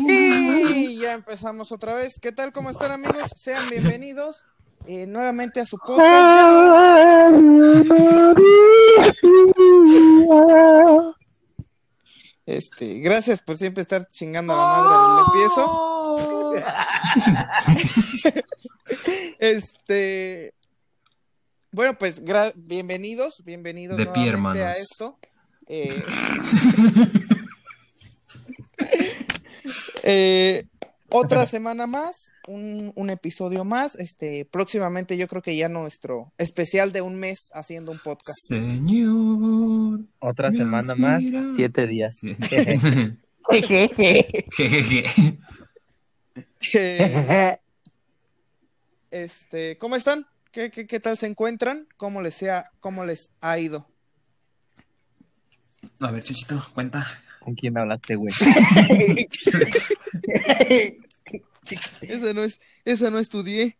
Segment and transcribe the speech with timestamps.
[0.00, 2.18] Y ya empezamos otra vez.
[2.20, 2.52] ¿Qué tal?
[2.52, 3.30] ¿Cómo están amigos?
[3.36, 4.44] Sean bienvenidos
[4.86, 7.36] eh, nuevamente a su podcast.
[12.46, 15.88] Este, gracias por siempre estar chingando a la madre al empiezo.
[19.38, 20.54] este,
[21.70, 22.22] bueno, pues
[22.56, 25.18] bienvenidos, bienvenidos De pie, a esto.
[25.68, 26.02] Eh,
[30.02, 30.64] eh,
[31.10, 33.94] otra semana más, un, un episodio más.
[33.96, 38.38] Este, próximamente yo creo que ya nuestro especial de un mes haciendo un podcast.
[38.48, 40.00] Señor.
[40.18, 41.22] Otra semana más,
[41.54, 42.18] siete días.
[42.18, 42.36] Sí.
[46.74, 47.58] Eh,
[49.10, 50.26] este, ¿cómo están?
[50.50, 51.88] ¿Qué, qué, qué tal se encuentran?
[51.96, 53.86] ¿Cómo les, sea, ¿Cómo les ha ido?
[56.00, 57.06] A ver, Chuchito, cuenta.
[57.40, 58.32] ¿Con quién hablaste, güey?
[62.02, 63.76] Esa no es, esa no estudié.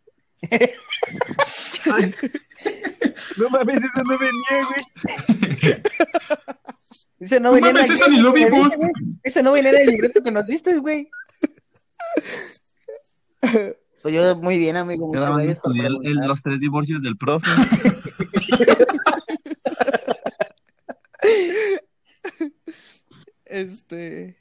[3.37, 4.83] No mames, eso no venía, güey.
[7.19, 8.75] Ese no No venía en mames, eso ni lo vimos.
[8.77, 8.91] güey.
[9.23, 11.09] Ese no venía en el libreto que nos diste, güey.
[14.01, 15.07] Pues yo muy bien, amigo.
[15.07, 17.49] Yo Muchas gracias por el- el- los tres divorcios del profe.
[23.49, 24.37] Este,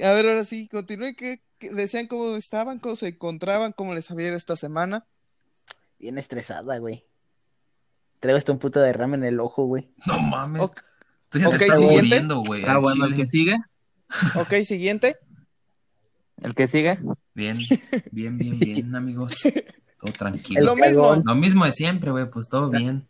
[0.00, 1.14] a ver, ahora sí, continúen.
[1.14, 5.06] ¿Qué, qué decían cómo estaban, cómo se encontraban, cómo les había ido esta semana?
[5.98, 7.04] Bien estresada, güey.
[8.20, 9.88] Traigo hasta un puto derrame en el ojo, güey.
[10.06, 10.62] No mames.
[10.62, 10.80] Ok,
[11.28, 12.02] Tú ya ok, te estás siguiente.
[12.04, 12.64] muriendo, güey.
[12.66, 13.56] Ah, bueno, el que sigue.
[14.36, 15.16] ok, siguiente.
[16.42, 16.98] El que sigue.
[17.34, 17.58] Bien,
[18.12, 19.36] bien, bien, bien, amigos.
[20.00, 20.62] Todo tranquilo.
[20.62, 21.16] Lo mismo.
[21.24, 23.08] Lo mismo de siempre, güey, pues todo bien.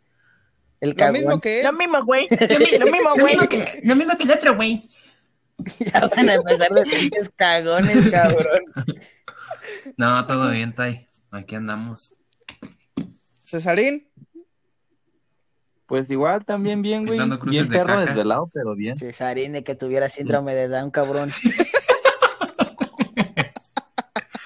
[0.79, 1.73] El lo mismo que él.
[1.73, 2.27] mismo, güey.
[2.29, 4.83] Lo mismo, que, lo mismo que el otro, güey.
[5.79, 8.61] ya van a empezar de pinches cagones, cabrón.
[9.97, 11.07] No, todo bien, Tai.
[11.31, 12.15] Aquí andamos.
[13.45, 14.07] Cesarín.
[15.85, 17.17] Pues igual, también bien, güey.
[17.17, 18.09] Dando cruces Bien de perro caca.
[18.09, 18.97] desde el lado, pero bien.
[18.97, 21.29] Cesarine que tuviera síndrome de Down, cabrón.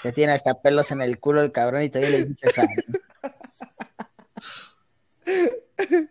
[0.04, 2.78] Que tiene hasta pelos en el culo el cabrón y todavía le dice Cesarín.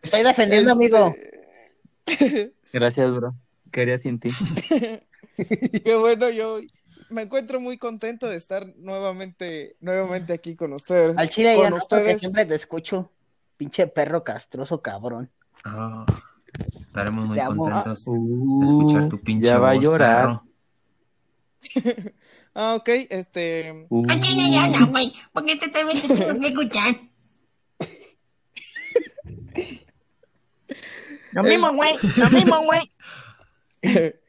[0.02, 1.14] Estoy defendiendo, Este, amigo.
[2.72, 3.34] Gracias, bro.
[3.70, 4.28] Quería sin ti.
[5.84, 6.60] Qué bueno, yo
[7.10, 11.14] me encuentro muy contento de estar nuevamente, nuevamente aquí con ustedes.
[11.16, 12.20] Al chile con ya no, porque ustedes.
[12.20, 13.10] siempre te escucho.
[13.56, 15.30] Pinche perro castroso, cabrón.
[15.64, 16.04] Ah,
[16.80, 17.62] estaremos muy Te amo.
[17.64, 20.41] contentos de Uh, escuchar tu pinche ya va a llorar.
[21.62, 22.10] perro.
[22.53, 25.12] Ah, ok, este, Uh, Ay, ya, ya, ya, no, güey.
[25.32, 26.94] Porque te también te tengo que escuchar.
[31.32, 31.94] Lo mismo, güey.
[32.16, 32.91] Lo mismo, güey.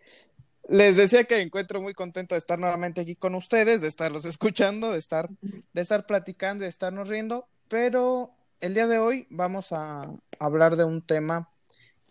[0.68, 4.92] les decía que encuentro muy contento de estar nuevamente aquí con ustedes, de estarlos escuchando,
[4.92, 10.12] de estar, de estar platicando, de estarnos riendo, pero el día de hoy vamos a
[10.40, 11.50] hablar de un tema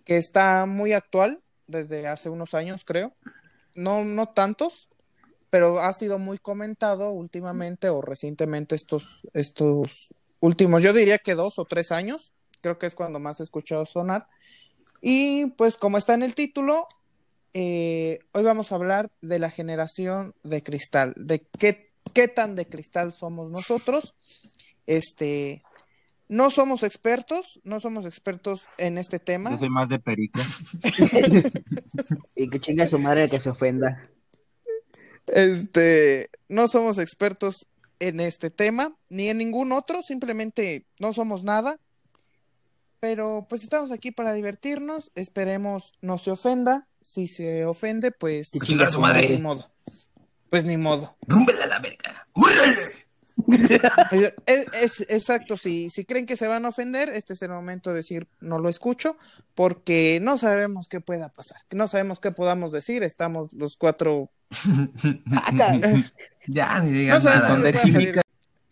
[0.05, 3.15] que está muy actual desde hace unos años, creo.
[3.77, 4.89] No, no tantos,
[5.51, 11.59] pero ha sido muy comentado últimamente o recientemente estos, estos últimos, yo diría que dos
[11.59, 14.27] o tres años, creo que es cuando más he escuchado sonar.
[15.01, 16.87] Y pues como está en el título,
[17.55, 22.67] eh, hoy vamos a hablar de la generación de cristal, de qué, qué tan de
[22.67, 24.15] cristal somos nosotros.
[24.87, 25.63] Este,
[26.29, 29.51] no somos expertos, no somos expertos en este tema.
[29.51, 30.41] Yo soy más de perico.
[32.37, 34.01] Y que chinga su madre que se ofenda.
[35.27, 37.67] Este, no somos expertos
[37.99, 41.77] en este tema, ni en ningún otro, simplemente no somos nada.
[43.01, 46.87] Pero pues estamos aquí para divertirnos, esperemos no se ofenda.
[47.03, 48.51] Si se ofende, pues
[48.91, 49.29] su madre.
[49.29, 49.71] Ni modo.
[50.49, 51.17] Pues ni modo.
[51.27, 52.27] Rúmbele a la verga.
[52.35, 52.77] ¡Úrale!
[54.11, 54.67] Es, es-
[55.01, 57.97] es- exacto, si, si creen que se van a ofender, este es el momento de
[57.97, 59.17] decir no lo escucho,
[59.55, 64.31] porque no sabemos qué pueda pasar, no sabemos qué podamos decir, estamos los cuatro
[66.49, 67.73] ya, ni No digas sabemos nada.
[67.73, 68.21] salir.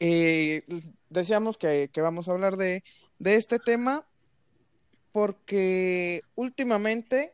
[0.01, 0.63] Eh,
[1.09, 2.85] decíamos que, que vamos a hablar de,
[3.19, 4.05] de este tema
[5.13, 7.33] porque últimamente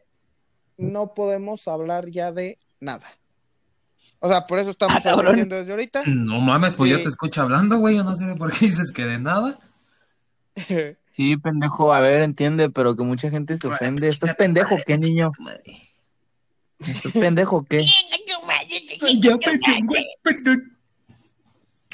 [0.76, 3.06] no podemos hablar ya de nada.
[4.20, 6.02] O sea, por eso estamos Ah, advirtiendo desde ahorita.
[6.06, 6.96] No mames, pues Sí.
[6.96, 7.96] yo te escucho hablando, güey.
[7.96, 9.58] Yo no sé por qué dices que de nada.
[11.16, 14.08] Sí, pendejo, a ver, entiende, pero que mucha gente se ofende.
[14.08, 15.30] ¿Estás pendejo qué, niño?
[16.80, 17.86] ¿Estás pendejo qué?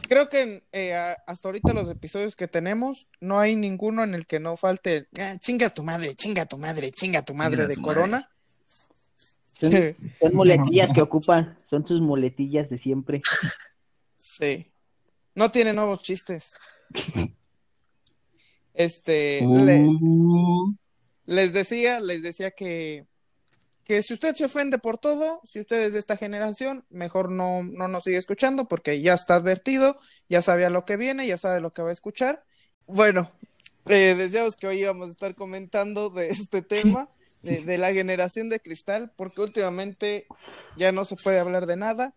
[0.09, 0.95] Creo que eh,
[1.27, 5.37] hasta ahorita los episodios que tenemos, no hay ninguno en el que no falte "Ah,
[5.39, 8.31] chinga tu madre, chinga tu madre, chinga tu madre Chinga de Corona.
[9.61, 9.71] Son,
[10.21, 13.21] son muletillas que ocupa, son sus muletillas de siempre.
[14.17, 14.67] Sí.
[15.35, 16.55] No tiene nuevos chistes.
[18.75, 20.75] Este, le- Uh,
[21.27, 23.07] les decía, les decía que,
[23.85, 27.63] que si usted se ofende por todo, si usted es de esta generación, mejor no,
[27.63, 29.99] no nos sigue escuchando porque ya está advertido,
[30.29, 32.45] ya sabe a lo que viene, ya sabe lo que va a escuchar.
[32.87, 33.31] Bueno,
[33.87, 37.09] eh, decíamos que hoy íbamos a estar comentando de este tema,
[37.43, 40.27] de, de la generación de cristal, porque últimamente
[40.77, 42.15] ya no se puede hablar de nada,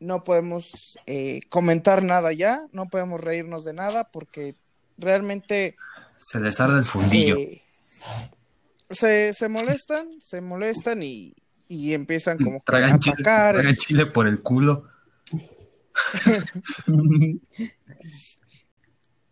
[0.00, 4.54] no podemos eh, comentar nada ya, no podemos reírnos de nada porque
[4.98, 5.76] realmente
[6.18, 7.36] Se les arde el fundillo.
[7.36, 7.62] eh,
[8.90, 11.34] se, se molestan, se molestan y,
[11.68, 14.88] y empiezan como que a Tragan chile, tragan chile por el culo.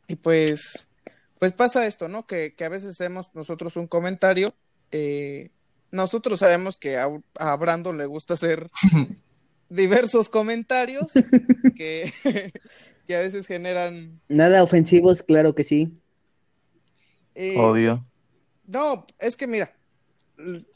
[0.06, 0.88] Y pues,
[1.38, 2.26] pues pasa esto, ¿no?
[2.26, 4.54] Que, que a veces hacemos nosotros un comentario.
[4.96, 5.50] Eh,
[5.90, 7.08] nosotros sabemos que a,
[7.40, 8.70] a Brandon le gusta hacer
[9.68, 11.06] diversos comentarios
[11.76, 12.12] que,
[13.06, 14.20] que a veces generan.
[14.28, 15.92] Nada ofensivos, claro que sí.
[17.34, 18.06] eh, Obvio.
[18.66, 19.74] No, es que mira,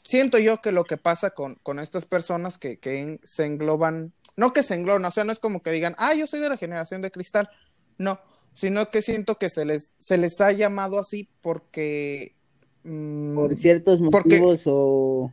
[0.03, 4.11] siento yo que lo que pasa con, con estas personas que, que en- se engloban,
[4.35, 6.49] no que se engloban, o sea, no es como que digan, ah, yo soy de
[6.49, 7.49] la generación de cristal,
[7.97, 8.19] no,
[8.53, 12.35] sino que siento que se les, se les ha llamado así porque...
[12.83, 15.31] mm, Por ciertos porque- motivos o...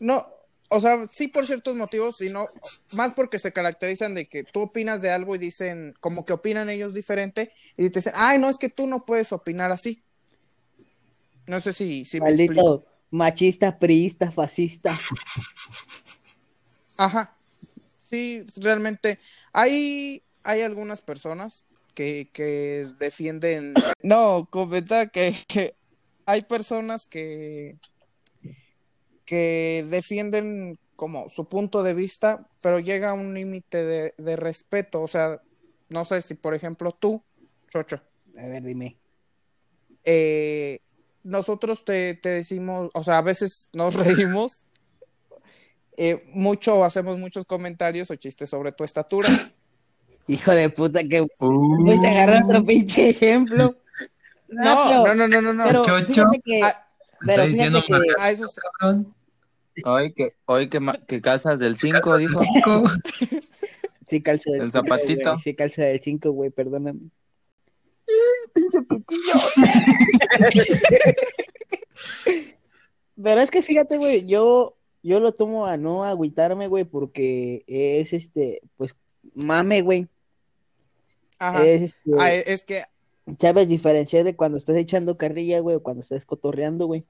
[0.00, 0.26] no,
[0.68, 2.44] o sea, sí por ciertos motivos, sino
[2.94, 6.68] más porque se caracterizan de que tú opinas de algo y dicen, como que opinan
[6.70, 10.02] ellos diferente, y te dicen, ay, no, es que tú no puedes opinar así.
[11.46, 12.54] No sé si, si me explico.
[12.54, 14.92] Maldito machista, priista, fascista.
[16.96, 17.32] Ajá.
[18.04, 19.18] Sí, realmente
[19.52, 21.64] hay, hay algunas personas
[21.94, 23.74] que, que defienden.
[24.02, 25.74] No, comentaba que, que
[26.26, 27.78] hay personas que,
[29.24, 35.02] que defienden como su punto de vista, pero llega a un límite de, de respeto.
[35.02, 35.42] O sea,
[35.88, 37.22] no sé si, por ejemplo, tú,
[37.70, 38.00] Chocho,
[38.36, 38.96] A ver, dime.
[40.04, 40.80] eh,
[41.22, 44.68] nosotros te, te decimos, o sea, a veces nos reímos,
[45.96, 49.42] eh, mucho, hacemos muchos comentarios o chistes sobre tu estatura.
[50.28, 53.76] Hijo de puta, que Uh, voy a agarrar otro pinche ejemplo.
[54.48, 55.64] No, pero- no, no, no, no, no.
[55.64, 56.24] Pero Chocho.
[56.44, 56.86] que, Ah,
[57.20, 59.14] pero Estoy diciendo fíjate que- marca, a esos- cabrón.
[59.84, 62.38] hoy que, hoy que, que calzas del 5, Calzas dijo.
[62.40, 62.84] del cinco.
[64.08, 65.30] sí calza del El cinco, zapatito.
[65.32, 67.00] güey, Sí calza del 5, güey, perdóname.
[73.22, 78.12] Pero es que fíjate, güey, yo, yo lo tomo a no agüitarme, güey, porque es
[78.12, 78.94] este, pues,
[79.34, 80.08] mame, güey.
[81.38, 81.64] ajá.
[81.66, 82.82] Es este, Ah, es que,
[83.38, 87.04] sabes diferenciar de cuando estás echando carrilla, güey, o cuando estás cotorreando, güey.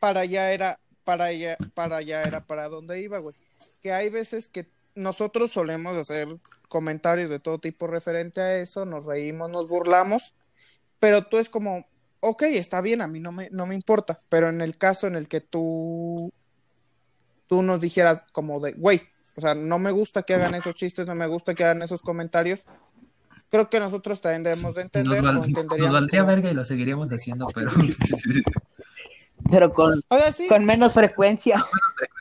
[0.00, 3.34] Para allá era, para allá, para allá era para donde iba, güey.
[3.82, 6.28] Que hay veces que nosotros solemos hacer
[6.68, 10.34] comentarios de todo tipo referente a eso, nos reímos, nos burlamos,
[10.98, 11.86] pero tú es como,
[12.20, 15.16] ok, está bien, a mí no me, no me importa, pero en el caso en
[15.16, 16.32] el que tú,
[17.46, 19.02] tú nos dijeras como de, güey,
[19.36, 22.02] o sea, no me gusta que hagan esos chistes, no me gusta que hagan esos
[22.02, 22.66] comentarios,
[23.54, 25.36] creo que nosotros también debemos de entender Nos, val-
[25.78, 27.70] nos valdría como- verga y lo seguiríamos haciendo, pero.
[29.48, 31.64] pero con, O sea, sí, con menos frecuencia.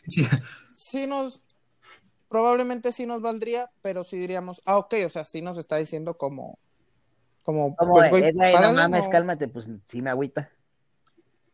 [0.07, 0.27] Sí.
[0.77, 1.41] sí nos,
[2.29, 6.17] probablemente sí nos valdría, pero sí diríamos, ah, ok, o sea, sí nos está diciendo
[6.19, 6.59] como,
[7.41, 10.51] como, Como, pues, no mames, no- cálmate, pues sí me agüita.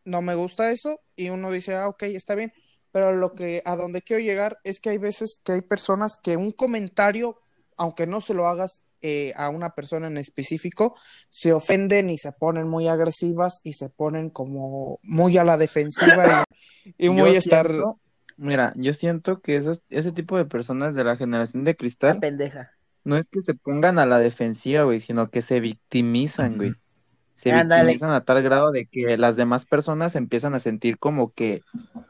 [0.04, 2.52] no me gusta eso, y uno dice, ah, ok, está bien,
[2.92, 6.36] pero lo que, a donde quiero llegar es que hay veces que hay personas que
[6.36, 7.40] un comentario,
[7.78, 10.96] aunque no se lo hagas eh, a una persona en específico,
[11.30, 16.44] se ofenden y se ponen muy agresivas y se ponen como muy a la defensiva
[16.84, 17.66] y, y Yo muy estar...
[17.68, 18.00] siento-
[18.36, 22.18] Mira, yo siento que esos, ese tipo de personas de la generación de La cristal
[22.20, 22.70] pendeja.
[23.04, 26.72] no es que se pongan a la defensiva, güey, sino que se victimizan, güey.
[27.34, 31.60] Se victimizan a tal grado de que las demás personas empiezan a sentir como que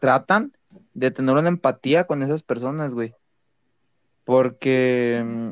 [0.01, 0.53] tratan
[0.95, 3.13] de tener una empatía con esas personas, güey.
[4.25, 5.51] Porque, mm,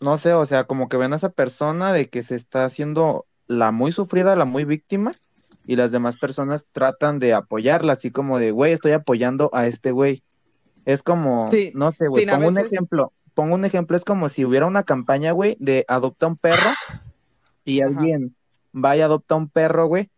[0.00, 3.26] no sé, o sea, como que ven a esa persona de que se está haciendo
[3.46, 5.12] la muy sufrida, la muy víctima,
[5.68, 9.90] y las demás personas tratan de apoyarla, así como de, güey, estoy apoyando a este
[9.90, 10.22] güey.
[10.86, 14.46] Es como, Sí, no sé, güey, pongo un ejemplo, pongo un ejemplo, es como si
[14.46, 16.70] hubiera una campaña, güey, de adopta un perro
[17.66, 17.90] y Ajá.
[17.90, 18.34] alguien
[18.74, 20.08] va y adopta un perro, güey,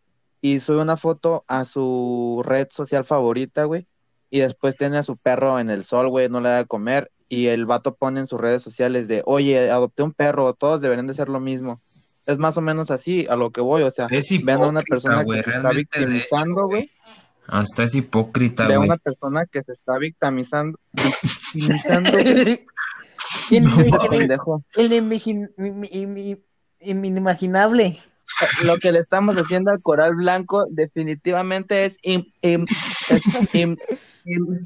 [0.40, 3.88] y sube una foto a su red social favorita, güey,
[4.30, 7.10] y después tiene a su perro en el sol, güey, no le da de comer,
[7.30, 11.06] y el vato pone en sus redes sociales de, oye, adopté un perro, todos deberían
[11.06, 11.80] de ser lo mismo.
[12.26, 14.80] Es más o menos así a lo que voy, o sea, Es vean a una
[14.80, 16.90] hipócrita, persona güey, que se está victimizando, güey,
[17.46, 18.88] Hasta es hipócrita, Ve a güey.
[18.90, 20.78] una persona que se está victimizando.
[21.54, 22.10] victimizando
[24.44, 24.62] güey.
[24.76, 24.92] El,
[26.80, 28.00] inimaginable.
[28.64, 33.76] Lo que le estamos haciendo al coral blanco definitivamente es im- im- es im-
[34.24, 34.62] im-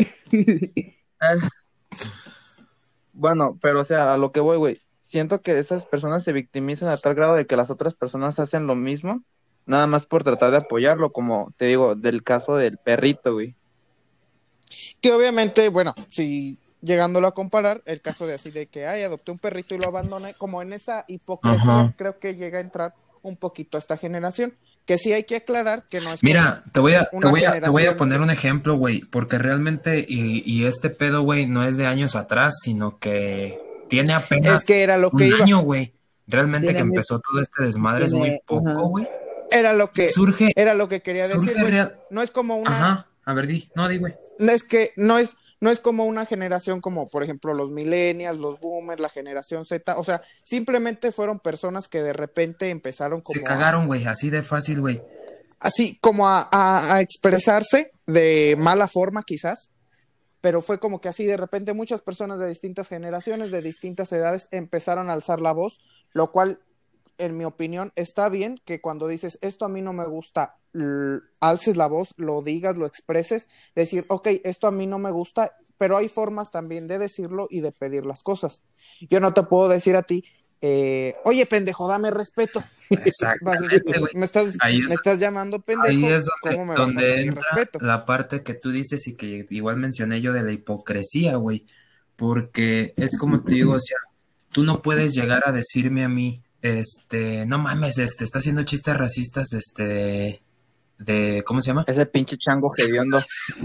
[1.21, 1.35] Ah.
[3.15, 4.81] Bueno, pero o sea, a lo que voy, güey.
[5.07, 8.67] Siento que esas personas se victimizan a tal grado de que las otras personas hacen
[8.67, 9.23] lo mismo,
[9.65, 13.55] nada más por tratar de apoyarlo, como te digo, del caso del perrito, güey.
[15.01, 19.31] Que obviamente, bueno, si llegándolo a comparar, el caso de así de que, ay, adopté
[19.31, 21.95] un perrito y lo abandoné, como en esa hipocresía, Ajá.
[21.97, 24.55] creo que llega a entrar un poquito a esta generación.
[24.87, 27.61] Que sí hay que aclarar que no es Mira, te voy a, te voy a,
[27.61, 31.65] te voy a poner un ejemplo, güey, porque realmente, y, y este pedo, güey, no
[31.65, 35.39] es de años atrás, sino que tiene apenas es que era lo que un iba,
[35.45, 35.95] año, güey.
[36.27, 39.07] Realmente Tiene que empezó todo este desmadre es muy poco, güey.
[39.51, 41.71] era lo que Surge, era lo que quería decir, güey.
[41.71, 44.15] real- No es como una Ajá, a ver, di, no, di, güey.
[44.39, 48.39] no es que no es no es como una generación como por ejemplo los millennials,
[48.39, 53.33] los boomers, la generación Z, o sea, simplemente fueron personas que de repente empezaron como
[53.33, 55.01] Se cagaron, güey, así de fácil, güey.
[55.61, 59.71] así como a, a- a expresarse de mala forma quizás,
[60.43, 64.49] pero fue como que así de repente muchas personas de distintas generaciones, de distintas edades
[64.51, 65.79] empezaron a alzar la voz,
[66.13, 66.61] lo cual
[67.19, 70.57] en mi opinión está bien que cuando dices esto a mí no me gusta,
[71.41, 75.53] alces la voz, lo digas, lo expreses, decir, ok, esto a mí no me gusta,
[75.79, 78.65] pero hay formas también de decirlo y de pedir las cosas.
[79.09, 80.25] Yo no te puedo decir a ti,
[80.61, 82.63] eh, oye pendejo, dame respeto.
[82.91, 84.13] Exactamente, güey.
[84.15, 87.05] me estás, Ahí es- me estás llamando pendejo, Ahí es donde, ¿cómo me vas a
[87.17, 87.79] entra respeto?
[87.83, 91.67] la parte que tú dices y que igual mencioné yo de la hipocresía, güey.
[92.17, 93.99] Porque es como te digo, o sea,
[94.51, 98.97] tú no puedes llegar a decirme a mí, este, no mames, este, está haciendo chistes
[98.97, 100.41] racistas, este,
[100.99, 101.85] de, ¿cómo se llama?
[101.87, 103.19] Ese pinche chango hediondo.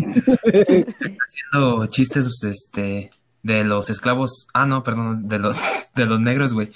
[0.53, 3.09] Haciendo chistes, pues, este,
[3.41, 4.47] de los esclavos.
[4.53, 5.55] Ah, no, perdón, de los,
[5.95, 6.69] de los negros, güey.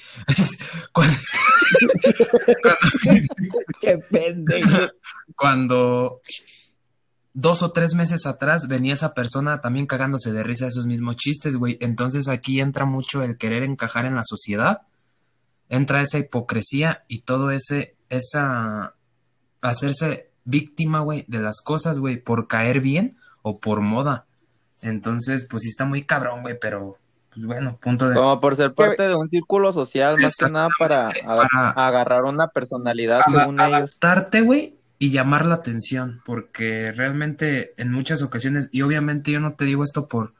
[0.94, 1.14] Cuando-
[3.82, 4.78] Qué pendejo.
[5.36, 6.22] cuando
[7.34, 11.16] dos o tres meses atrás venía esa persona también cagándose de risa de esos mismos
[11.18, 11.78] chistes, güey.
[11.82, 14.82] Entonces aquí entra mucho el querer encajar en la sociedad,
[15.70, 18.94] entra esa hipocresía y todo ese, esa,
[19.62, 24.26] hacerse víctima, güey, de las cosas, güey, por caer bien o por moda.
[24.82, 26.98] Entonces, pues sí está muy cabrón, güey, pero,
[27.34, 28.16] pues bueno, punto de...
[28.16, 32.24] Como por ser parte de un círculo social, más que nada para, a- Para- agarrar
[32.26, 33.74] una personalidad Ada- según ellos.
[33.74, 39.54] adaptarte, güey, y llamar la atención, porque realmente en muchas ocasiones, y obviamente yo no
[39.54, 40.34] te digo esto por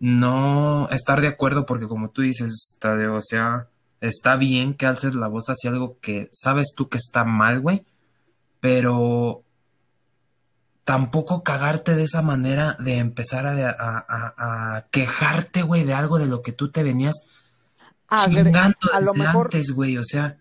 [0.00, 3.68] no estar de acuerdo, porque como tú dices, Tadeo, o sea,
[4.02, 7.86] está bien que alces la voz hacia algo que sabes tú que está mal, güey,
[8.60, 9.42] pero
[10.84, 16.18] tampoco cagarte de esa manera de empezar a, a- a- a quejarte, güey, de algo
[16.18, 17.14] de lo que tú te venías
[18.16, 20.36] chingando a lo desde mejor antes, güey, o sea,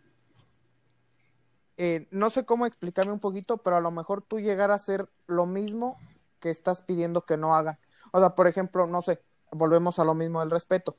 [1.77, 5.07] eh, no sé cómo explicarme un poquito, pero a lo mejor tú llegar a hacer
[5.27, 5.97] lo mismo
[6.39, 7.77] que estás pidiendo que no hagan.
[8.11, 10.95] O sea, por ejemplo, no sé, volvemos a lo mismo del respeto.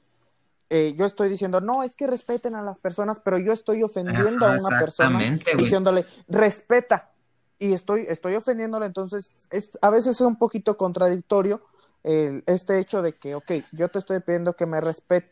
[0.75, 4.47] Eh, yo estoy diciendo, no, es que respeten a las personas, pero yo estoy ofendiendo
[4.47, 5.65] Ajá, a una persona exactamente, güey.
[5.65, 7.11] diciéndole, respeta.
[7.59, 11.61] Y estoy, estoy ofendiéndole, entonces es, a veces es un poquito contradictorio
[12.05, 15.31] el- este hecho de que, ok, yo te estoy pidiendo que me respete,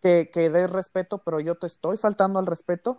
[0.00, 2.98] que, que des respeto, pero yo te estoy faltando al respeto.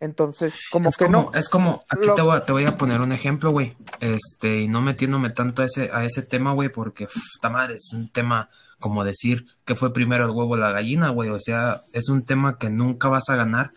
[0.00, 1.38] Entonces, como es que como, no.
[1.38, 3.76] es como, aquí Lo- te voy, a, te voy a poner un ejemplo, güey.
[4.00, 7.92] Este, y no metiéndome tanto a ese, a ese tema, güey, porque, esta madre, es
[7.92, 11.30] un tema como decir que fue primero el huevo o la gallina, güey.
[11.30, 13.70] O sea, es un tema que nunca vas a ganar,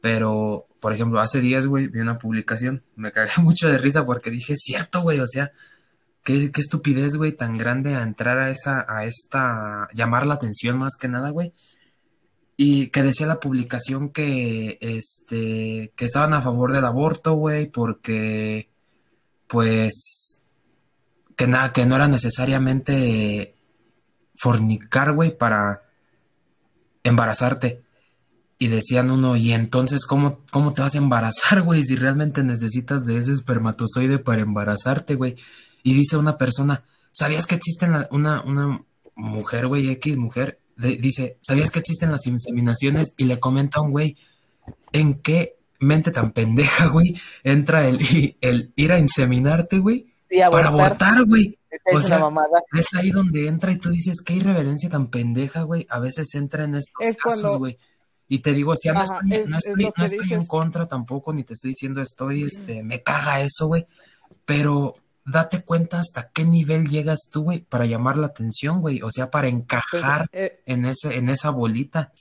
[0.00, 4.30] pero, por ejemplo, hace días, güey, vi una publicación, me cagué mucho de risa porque
[4.30, 5.52] dije, cierto, güey, o sea,
[6.24, 10.78] qué, qué estupidez, güey, tan grande a entrar a esa, a esta, llamar la atención
[10.78, 11.52] más que nada, güey.
[12.58, 18.70] Y que decía la publicación que, este, que estaban a favor del aborto, güey, porque,
[19.46, 20.42] pues,
[21.36, 23.55] que nada, que no era necesariamente
[24.36, 25.82] fornicar, güey, para
[27.04, 27.82] embarazarte.
[28.58, 31.82] Y decían uno, y entonces, ¿cómo, cómo te vas a embarazar, güey?
[31.82, 35.36] Si realmente necesitas de ese espermatozoide para embarazarte, güey.
[35.82, 38.82] Y dice una persona, ¿sabías que existe la- una, una
[39.14, 40.60] mujer, güey, X mujer?
[40.76, 43.12] de- dice, ¿sabías que existen las inseminaciones?
[43.18, 44.16] Y le comenta a un güey,
[44.92, 47.14] ¿en qué mente tan pendeja, güey,
[47.44, 47.98] entra el,
[48.40, 50.06] el ir a inseminarte, güey?
[50.30, 51.58] Sí, Para abortar, güey.
[51.84, 52.62] Es o una sea, mamada.
[52.72, 55.86] Es ahí donde entra y tú dices, qué irreverencia tan pendeja, güey.
[55.90, 57.78] A veces entra en estos Es casos, cuando- güey.
[58.28, 60.46] Y te digo, sea, no estoy, es- no es estoy- lo no que estoy en
[60.46, 63.86] contra tampoco, ni te estoy diciendo estoy, este, me caga eso, güey.
[64.44, 69.00] Pero date cuenta hasta qué nivel llegas tú, güey, para llamar la atención, güey.
[69.02, 72.12] O sea, para encajar Pues, eh, en ese, en esa bolita.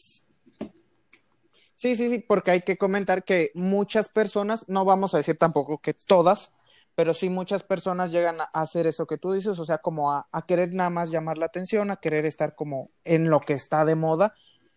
[1.77, 5.79] Sí, sí, sí, porque hay que comentar que muchas personas, no vamos a decir tampoco
[5.79, 6.51] que todas,
[6.95, 10.27] pero sí muchas personas llegan a hacer eso que tú dices, o sea, como a,
[10.47, 13.95] querer nada más llamar la atención, a querer estar como en lo que está de
[13.95, 14.33] moda.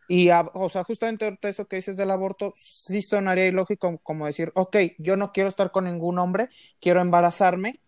[0.09, 4.53] Y, a- o sea, justamente eso que dices del aborto, sí sonaría ilógico como decir,
[4.55, 6.49] ok, yo no quiero estar con ningún hombre,
[6.81, 7.81] quiero embarazarme.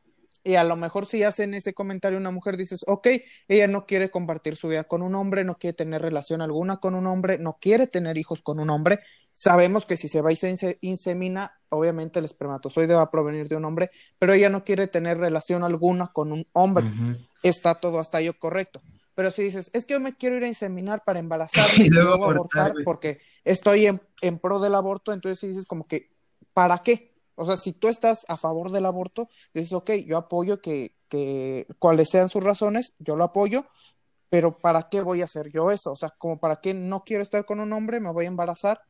[0.42, 3.08] Y a lo mejor si hacen ese comentario una mujer, dices, ok,
[3.46, 6.94] ella no quiere compartir su vida con un hombre, no quiere tener relación alguna con
[6.94, 9.00] un hombre, no quiere tener hijos con un hombre.
[9.32, 13.48] Sabemos que si se va y se inse- insemina, obviamente el espermatozoide va a provenir
[13.48, 16.84] de un hombre, pero ella no quiere tener relación alguna con un hombre.
[17.42, 18.80] Está todo hasta ello correcto.
[19.14, 22.24] Pero si dices, es que yo me quiero ir a inseminar para embarazarme Y luego
[22.24, 26.10] abortar, porque estoy en, en pro del aborto, entonces dices como que,
[26.54, 27.09] ¿para qué?
[27.40, 31.66] O sea, si tú estás a favor del aborto, dices, ok, yo apoyo que, que
[31.78, 33.64] cuáles sean sus razones, yo lo apoyo,
[34.28, 35.92] pero ¿para qué voy a hacer yo eso?
[35.92, 38.80] O sea, como para qué no quiero estar con un hombre, me voy a embarazar,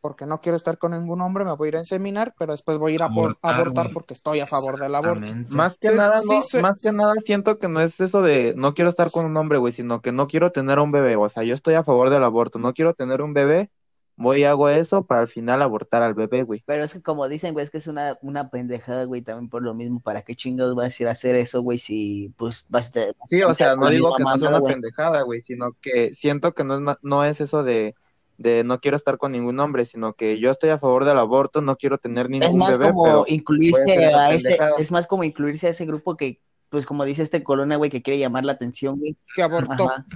[0.00, 2.78] porque no quiero estar con ningún hombre, me voy a ir a inseminar, pero después
[2.78, 5.26] voy a ir a Abortar, porque estoy a favor del aborto.
[5.50, 8.22] Más que Pues, nada, sí, no, su- más que nada siento que no es eso
[8.22, 11.16] de no quiero estar con un hombre, güey, sino que no quiero tener un bebé.
[11.16, 13.70] O sea, yo estoy a favor del aborto, no quiero tener un bebé,
[14.16, 16.62] voy y hago eso para al final abortar al bebé, güey.
[16.66, 19.62] Pero es que como dicen, güey, es que es una, una pendejada, güey, también por
[19.62, 20.00] lo mismo.
[20.00, 21.78] ¿Para qué chingados vas a ir a hacer eso, güey?
[21.78, 23.16] Si, pues, vas a tener...
[23.28, 24.74] Sí, o sea, no digo que no sea una güey.
[24.74, 27.94] pendejada, güey, sino que siento que no es, no es eso de,
[28.38, 31.60] de no quiero estar con ningún hombre, sino que yo estoy a favor del aborto,
[31.60, 33.82] no quiero tener ningún Es más bebé, como pero incluirse
[34.14, 37.76] a ese, es más como incluirse a ese grupo que, pues, como dice este Corona,
[37.76, 39.16] güey, que quiere llamar la atención, güey.
[39.34, 40.06] Que abortó, Ajá.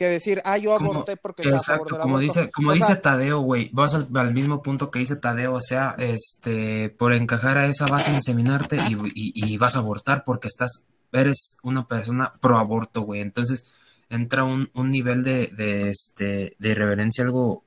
[0.00, 3.68] Que decir, ah, yo aborté porque Exacto, como dice, como O dice sea, Tadeo, güey,
[3.74, 7.84] vas al, al mismo punto que dice Tadeo, o sea, este, por encajar a esa
[7.86, 12.56] vas a inseminarte y, y- y vas a abortar porque estás, eres una persona pro
[12.56, 13.72] aborto, güey, entonces
[14.08, 17.62] entra un, un nivel de, de, este, de irreverencia algo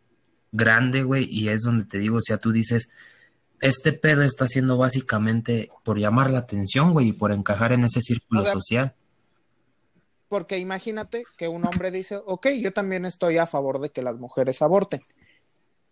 [0.52, 2.89] grande, güey, y es donde te digo, o sea, tú dices,
[3.62, 8.02] este pedo está haciendo básicamente por llamar la atención, güey, y por encajar en ese
[8.02, 8.96] círculo O sea, social.
[10.34, 14.17] Porque imagínate que un hombre dice, ok, yo también estoy a favor de que las
[14.17, 15.00] mujeres aborten,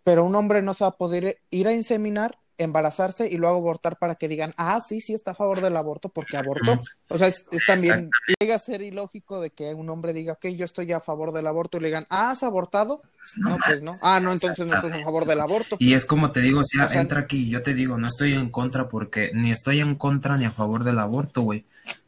[0.02, 3.98] pero un hombre no se va a poder ir a inseminar, embarazarse y luego abortar
[4.00, 6.76] para que digan, ah, sí, sí está a favor del aborto porque abortó.
[7.06, 10.48] O sea, es, es también, llega a ser ilógico de que un hombre diga, ok,
[10.48, 13.00] yo estoy a favor del aborto y le digan, ah, ¿has abortado?
[13.36, 13.92] No, pues no.
[14.02, 15.76] Ah, no, entonces no estás a favor del aborto.
[15.78, 18.32] Y es como te digo, sea, O sea, entra aquí, yo te digo, no estoy
[18.32, 21.64] en contra porque ni estoy en contra ni a favor del aborto, güey.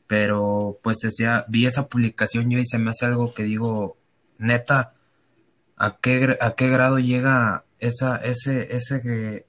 [0.06, 3.96] Pero, pues, sea, vi esa publicación yo y se me hace algo que digo,
[4.38, 4.92] neta,
[5.76, 9.46] ¿a qué, a qué grado llega esa, ese, ese que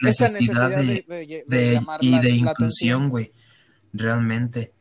[0.00, 3.32] Esa necesidad de, de, de- y la- de inclusión, güey,
[3.92, 4.72] realmente.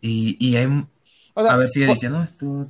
[0.00, 0.66] Y, y hay,
[1.34, 2.66] O sea, a ver, sigue por- diciendo, tú,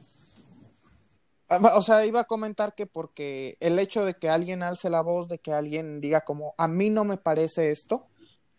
[1.51, 5.01] Ah, O sea, iba a comentar que porque el hecho de que alguien alce la
[5.01, 8.07] voz, de que alguien diga como, a mí no me parece esto,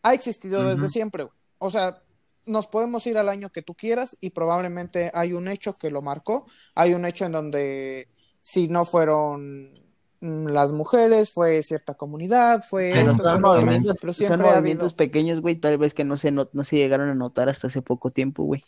[0.02, 1.24] ha existido desde siempre.
[1.26, 1.36] güey.
[1.60, 2.02] O sea,
[2.46, 6.02] nos podemos ir al año que tú quieras y probablemente hay un hecho que lo
[6.02, 8.08] marcó, hay un hecho en donde
[8.42, 9.74] si no fueron
[10.22, 13.66] mm, las mujeres, fue cierta comunidad, fue Pero esto, otro,
[14.02, 16.78] pero Son ha movimientos habido, pequeños, güey, tal vez que no se, no, no se
[16.78, 18.64] llegaron a notar hasta hace poco tiempo, güey.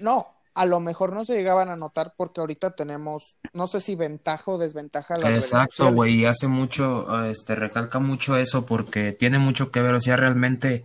[0.00, 0.26] no,
[0.58, 4.50] a lo mejor no se llegaban a notar porque ahorita tenemos, no sé si ventaja
[4.50, 9.70] o desventaja las Exacto, güey, y hace mucho, este, recalca mucho eso porque tiene mucho
[9.70, 10.84] que ver, o sea, realmente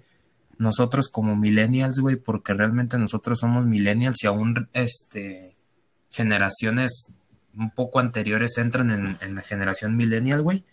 [0.57, 5.55] nosotros como millennials, güey, porque realmente nosotros somos millennials y aún, este,
[6.09, 7.13] generaciones
[7.55, 10.63] un poco anteriores entran en, en la generación millennial, güey,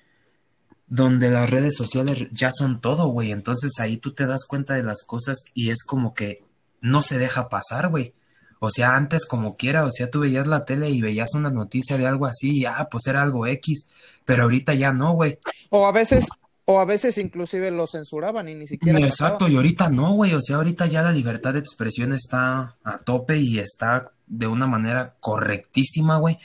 [0.87, 4.83] donde las redes sociales ya son todo, güey, entonces ahí tú te das cuenta de
[4.83, 6.43] las cosas y es como que
[6.81, 8.14] no se deja pasar, güey.
[8.62, 11.97] O sea, antes como quiera, o sea, tú veías la tele y veías una noticia
[11.97, 13.88] de algo así y ah, pues era algo X,
[14.27, 15.38] pero ahorita ya no, güey.
[15.71, 16.27] O a veces,
[16.66, 20.40] o a veces inclusive lo censuraban y ni siquiera Exacto, y ahorita no, güey, o
[20.40, 25.16] sea, ahorita ya la libertad de expresión está a tope y está de una manera
[25.20, 26.38] correctísima, güey,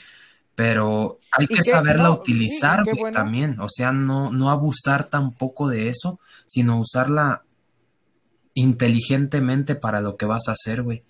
[0.56, 3.16] pero hay que qué- saberla no, utilizar, güey, bueno.
[3.16, 7.44] también, o sea, no, no abusar tampoco de eso, sino usarla
[8.54, 11.04] inteligentemente para lo que vas a hacer, güey.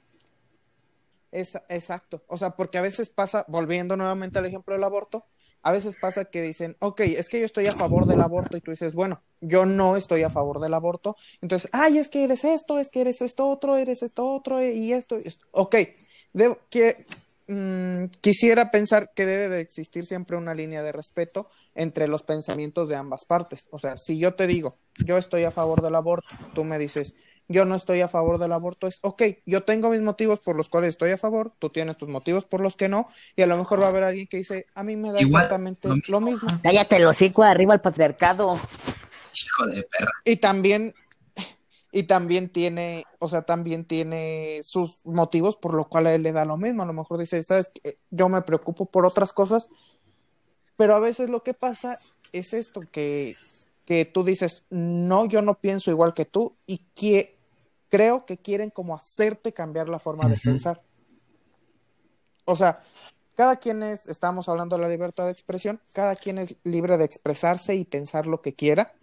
[1.30, 2.24] Es, exacto.
[2.28, 5.26] O sea, porque a veces pasa, volviendo nuevamente al ejemplo del aborto,
[5.66, 8.60] a veces pasa que dicen, ok, es que yo estoy a favor del aborto y
[8.60, 11.16] tú dices, bueno, yo no estoy a favor del aborto.
[11.40, 14.92] Entonces, ay, es que eres esto, es que eres esto otro, eres esto otro y
[14.92, 15.18] esto.
[15.18, 15.44] y esto".
[15.50, 15.74] Ok,
[16.32, 17.04] debo, que,
[17.48, 22.88] mm, quisiera pensar que debe de existir siempre una línea de respeto entre los pensamientos
[22.88, 23.66] de ambas partes.
[23.72, 27.12] O sea, si yo te digo, yo estoy a favor del aborto, tú me dices,
[27.48, 30.68] yo no estoy a favor del aborto, es, ok, yo tengo mis motivos por los
[30.68, 33.56] cuales estoy a favor, tú tienes tus motivos por los que no, y a lo
[33.56, 36.20] mejor va a haber alguien que dice, a mí me da Igual, exactamente lo lo
[36.20, 36.46] mismo.
[36.48, 36.60] mismo.
[36.62, 38.60] Cállate el hocico, arriba el patriarcado.
[39.44, 40.12] Hijo de perra.
[40.24, 40.94] Y también,
[41.92, 46.32] y también tiene, o sea, también tiene sus motivos por lo cual a él le
[46.32, 46.82] da lo mismo.
[46.82, 47.98] A lo mejor dice, sabes, qué?
[48.10, 49.68] yo me preocupo por otras cosas,
[50.76, 51.98] pero a veces lo que pasa
[52.32, 53.34] es esto, que,
[53.86, 57.35] que tú dices, no, yo no pienso igual que tú, y que
[57.88, 60.82] creo que quieren como hacerte cambiar la forma de pensar.
[62.44, 62.82] O sea,
[63.34, 67.04] cada quien es, estamos hablando de la libertad de expresión, cada quien es libre de
[67.04, 68.94] expresarse y pensar lo que quiera.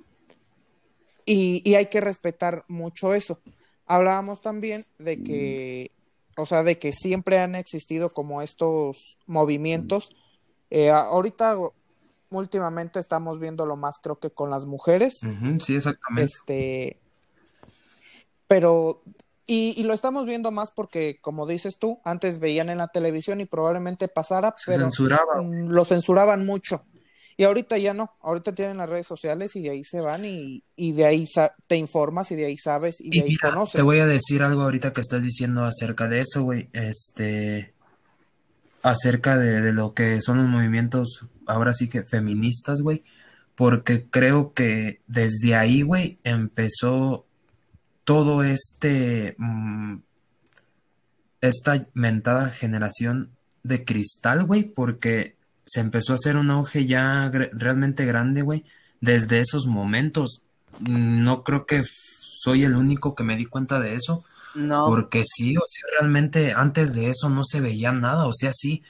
[1.26, 3.40] Y, y hay que respetar mucho eso.
[3.86, 5.92] Hablábamos también de que,
[6.38, 10.16] o sea, de que siempre han existido como estos movimientos.
[10.70, 11.58] Eh, ahorita,
[12.32, 15.20] últimamente estamos viéndolo más, creo que con las mujeres.
[15.60, 16.24] Sí, exactamente.
[16.24, 17.03] Este,
[18.54, 19.02] pero,
[19.48, 23.42] y, y lo estamos viendo más porque, como dices tú, antes veían en la televisión
[23.42, 25.42] y probablemente pasara, Se pero censuraba.
[25.42, 26.86] mm, lo censuraban mucho.
[27.36, 30.64] Y ahorita ya no, ahorita tienen las redes sociales y de ahí se van y,
[30.76, 31.28] y de ahí
[31.66, 33.74] te informas y de ahí sabes y de Y ahí mira, conoces.
[33.74, 36.70] te voy a decir algo ahorita que estás diciendo acerca de eso, güey.
[36.74, 37.74] Este,
[38.84, 43.02] acerca de, de lo que son los movimientos, ahora sí que feministas, güey.
[43.56, 47.26] Porque creo que desde ahí, güey, empezó
[48.06, 49.98] todo este, mm,
[51.42, 53.32] esta mentada generación
[53.64, 55.36] de cristal, güey, porque
[55.66, 58.66] se empezó a hacer un auge ya realmente grande, güey,
[59.02, 60.44] desde esos momentos.
[60.80, 64.24] No creo que soy el único que me di cuenta de eso,
[64.56, 68.52] No, porque sí, o sea, realmente antes de eso no se veía nada, o sea,
[68.54, 68.84] sí,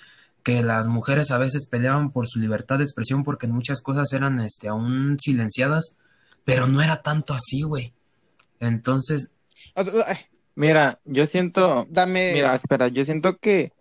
[0.43, 4.39] que las mujeres a veces peleaban por su libertad de expresión porque muchas cosas eran,
[4.39, 5.97] este, aún silenciadas,
[6.45, 7.93] pero no era tanto así, güey.
[8.67, 9.35] Entonces,
[9.75, 10.17] Ay,
[10.55, 13.73] Mira, yo siento, Dame, mira, espera, yo siento que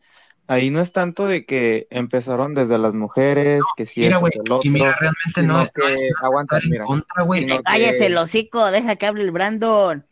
[0.47, 4.71] ahí no es tanto de que empezaron desde las mujeres, que si mira, güey, y
[4.71, 7.47] mira, realmente no, no que- es no es aguanta, estar en mira, contra, güey.
[7.63, 10.07] cállese que- el hocico, deja que hable el Brandon.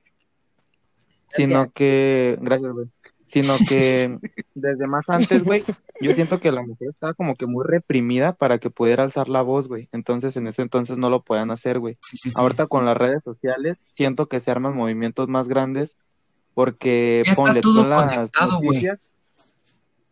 [1.32, 2.86] sino que, gracias, güey,
[3.30, 4.18] sino que
[4.54, 5.64] desde más antes, güey,
[6.00, 9.42] yo siento que la mujer estaba como que muy reprimida para que pudiera alzar la
[9.42, 11.96] voz, güey, entonces en ese entonces no lo podían hacer, güey.
[12.00, 12.40] Sí, sí, sí.
[12.40, 15.96] Ahorita con las redes sociales siento que se arman movimientos más grandes
[16.54, 19.00] porque Ya ponle tú en las noticias,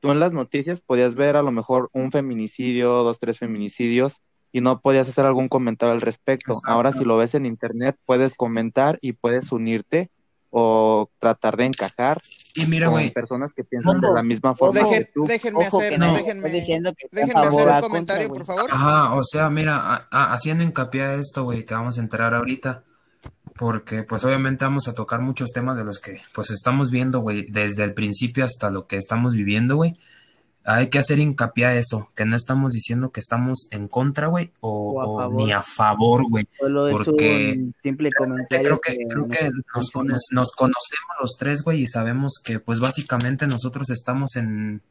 [0.00, 4.60] tú en las noticias podías ver a lo mejor un feminicidio, dos, tres feminicidios y
[4.60, 6.52] no podías hacer algún comentario al respecto.
[6.52, 6.72] Exacto.
[6.72, 10.10] Ahora si lo ves en internet puedes comentar y puedes unirte
[10.50, 12.18] o tratar de encajar
[12.54, 15.26] Y mira, con personas que piensan de Ojo, la misma forma dejen- que tú.
[15.26, 18.70] déjenme Ojo hacer, no, no, déjenme, diciendo que déjenme hacer un comentario, contra, por favor.
[18.72, 22.32] Ajá, o sea, mira, a- a- haciendo hincapié a esto, güey, que vamos a entrar
[22.34, 22.82] ahorita,
[23.56, 27.44] porque pues obviamente vamos a tocar muchos temas de los que pues estamos viendo, güey,
[27.50, 29.96] desde el principio hasta lo que estamos viviendo, güey.
[30.64, 34.52] Hay que hacer hincapié a eso, que no estamos diciendo que estamos en contra, güey,
[34.60, 35.36] o, O a o favor.
[35.42, 36.46] ni a favor, güey.
[36.58, 39.90] Solo es porque un simple comentario creo que, que creo que nos, pensamos.
[39.92, 44.82] cono- nos conocemos los tres, güey, y sabemos que pues básicamente nosotros estamos en,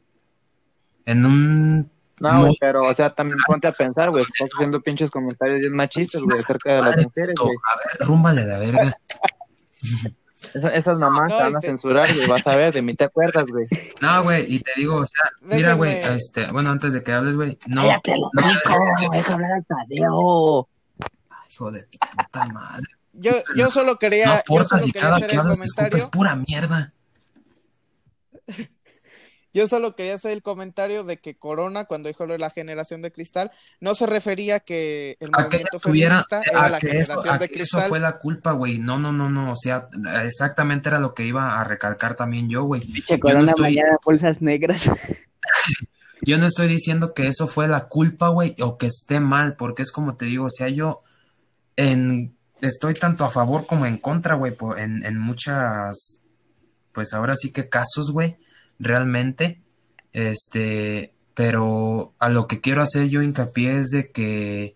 [1.05, 5.11] en un No, güey, pero o sea, también ponte a pensar, güey, estás haciendo pinches
[5.11, 7.55] comentarios bien machistas, güey, acerca de las mujeres, güey.
[7.55, 8.97] a ver, rúmbale la verga.
[10.53, 12.93] Esa- esas mamás No, te van a este- censurar, güey, vas a ver, de mí
[12.95, 13.67] te acuerdas, güey.
[14.01, 17.35] No, güey, y te digo, o sea, mira, güey, este, bueno, antes de que hables,
[17.35, 20.67] güey, no, Cállate el no, deja hablar al Tadeo.
[21.49, 22.85] hijo de tu puta madre.
[23.13, 26.11] Yo, yo solo No quería, yo aportas y cada que hablas te escupes comentario.
[26.11, 26.93] pura mierda.
[29.57, 33.01] Yo solo quería hacer el comentario de que Corona, cuando dijo lo de la generación
[33.01, 36.69] de cristal, no se refería a que el A que movimiento estuviera, feminista era a
[36.69, 37.89] la que eso, generación a de que eso cristal.
[37.89, 38.77] fue la culpa, güey.
[38.77, 39.89] No, no, no, no, o sea,
[40.23, 42.81] exactamente era lo que iba a recalcar también yo, güey.
[42.81, 44.91] Yo no corona estoy, mañana bolsas negras.
[46.21, 49.81] yo no estoy diciendo que eso fue la culpa, güey, o que esté mal, porque
[49.81, 50.99] es como te digo, o sea, yo
[51.77, 56.21] en, estoy tanto a favor como en contra, güey, en, en muchas,
[56.91, 58.37] pues ahora sí que casos, güey,
[58.79, 59.61] realmente,
[60.13, 64.75] este, pero a lo que quiero hacer yo hincapié es de que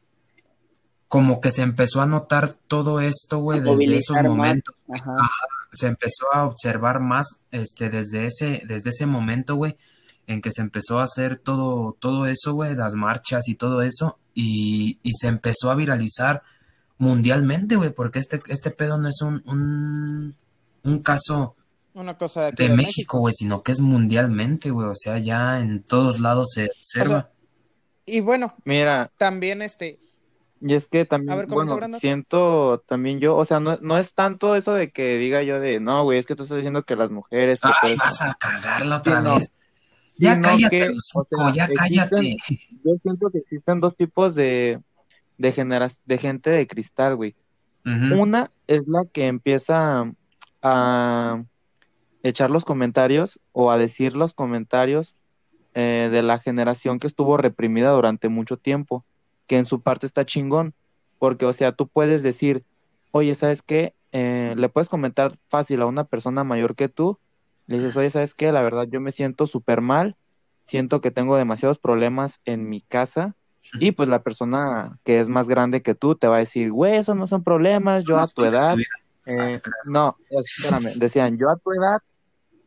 [1.07, 5.29] como que se empezó a notar todo esto, güey, desde esos momentos Ajá.
[5.71, 9.75] se empezó a observar más este desde ese desde ese momento, güey,
[10.27, 14.19] en que se empezó a hacer todo todo eso, güey, las marchas y todo eso
[14.33, 16.43] y, y se empezó a viralizar
[16.97, 20.35] mundialmente, güey, porque este este pedo no es un un,
[20.83, 21.55] un caso
[21.93, 25.17] Una cosa de aquí de de México, güey, sino que es mundialmente, güey, o sea,
[25.19, 27.30] ya en todos lados se observa.
[28.06, 29.99] Y bueno, Mira, también este,
[30.62, 34.13] Y es que también, A ver, bueno, siento también yo, o sea, no, no es
[34.13, 36.95] tanto eso de que diga yo de, no, güey, es que tú estás diciendo que
[36.95, 37.60] las mujeres...
[37.63, 37.95] Ay, eso".
[38.04, 39.36] vas a cagarla otra Sí, no.
[39.38, 39.51] vez.
[40.17, 42.38] Ya Sino cállate, que, o sea, ya cállate.
[42.86, 44.80] Yo siento que existen dos tipos de,
[45.39, 47.36] de, genera- de gente de cristal, güey.
[47.84, 50.12] Una es la que empieza
[50.62, 51.43] a
[52.23, 55.15] echar los comentarios o a decir los comentarios
[55.73, 59.05] eh, de la generación que estuvo reprimida durante mucho tiempo,
[59.47, 60.73] que en su parte está chingón,
[61.19, 62.63] porque, o sea, tú puedes decir,
[63.12, 63.93] oye, ¿sabes qué?
[64.12, 67.17] Eh, le puedes comentar fácil a una persona mayor que tú,
[67.67, 68.51] le dices, oye, ¿sabes qué?
[68.51, 70.15] La verdad, yo me siento súper mal,
[70.65, 73.36] siento que tengo demasiados problemas en mi casa.
[73.79, 76.95] Y pues la persona que es más grande que tú te va a decir, güey,
[76.95, 78.75] esos no son problemas, yo a tu edad,
[79.25, 82.01] eh, Ah, no, espérame, decían, yo a tu edad,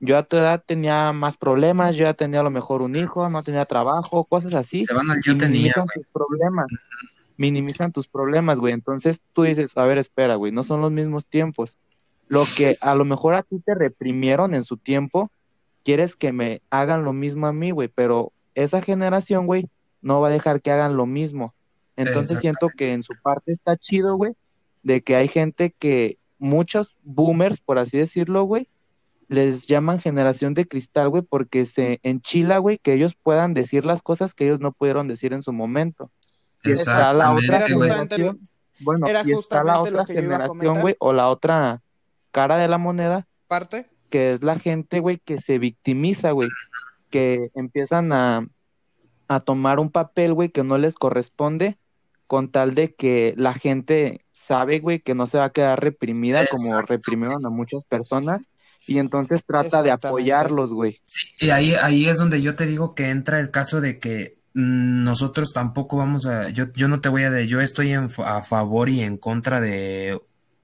[0.01, 3.29] yo a tu edad tenía más problemas, yo ya tenía a lo mejor un hijo,
[3.29, 5.95] no tenía trabajo, cosas así, Se van al yo tenía, minimizan güey.
[5.95, 6.67] tus problemas,
[7.37, 11.27] minimizan tus problemas, güey, entonces tú dices, a ver, espera, güey, no son los mismos
[11.27, 11.77] tiempos,
[12.29, 15.31] lo que a lo mejor a ti te reprimieron en su tiempo,
[15.85, 19.69] quieres que me hagan lo mismo a mí, güey, pero esa generación, güey,
[20.03, 21.55] no va a dejar que hagan lo mismo,
[21.97, 24.35] entonces siento que en su parte está chido, güey,
[24.83, 28.69] de que hay gente que, muchos boomers, por así decirlo, güey,
[29.29, 34.03] les llaman generación de cristal, güey, porque se enchila, güey, que ellos puedan decir las
[34.03, 36.11] cosas que ellos no pudieron decir en su momento.
[36.63, 38.41] Está la otra generación,
[38.81, 41.83] bueno, era y está la otra generación, güey, o la otra
[42.31, 43.87] cara de la moneda, Parte.
[44.11, 46.49] que es la gente, güey, que se victimiza, güey,
[47.11, 48.49] que empiezan a,
[49.29, 51.79] a tomar un papel, güey, que no les corresponde,
[52.27, 56.47] con tal de que la gente sabe, güey, que no se va a quedar reprimida
[56.47, 58.43] como reprimieron a muchas personas,
[58.87, 61.01] y entonces trata de apoyarlos, güey.
[61.05, 64.39] Sí, y ahí, ahí es donde yo te digo que entra el caso de que
[64.55, 68.43] nosotros tampoco vamos a, yo, yo no te voy a de, yo estoy en, a
[68.43, 70.21] favor y en contra de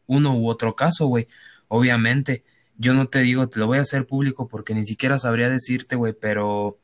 [0.07, 1.27] uno u otro caso, güey.
[1.69, 2.45] Obviamente,
[2.77, 5.97] yo no te digo, te lo voy a hacer público porque ni siquiera sabría decirte,
[5.97, 6.79] güey, pero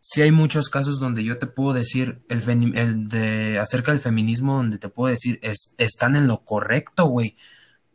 [0.00, 2.42] sí hay muchos casos donde yo te puedo decir el,
[2.76, 7.36] el de acerca del feminismo, donde te puedo decir, es, están en lo correcto, güey.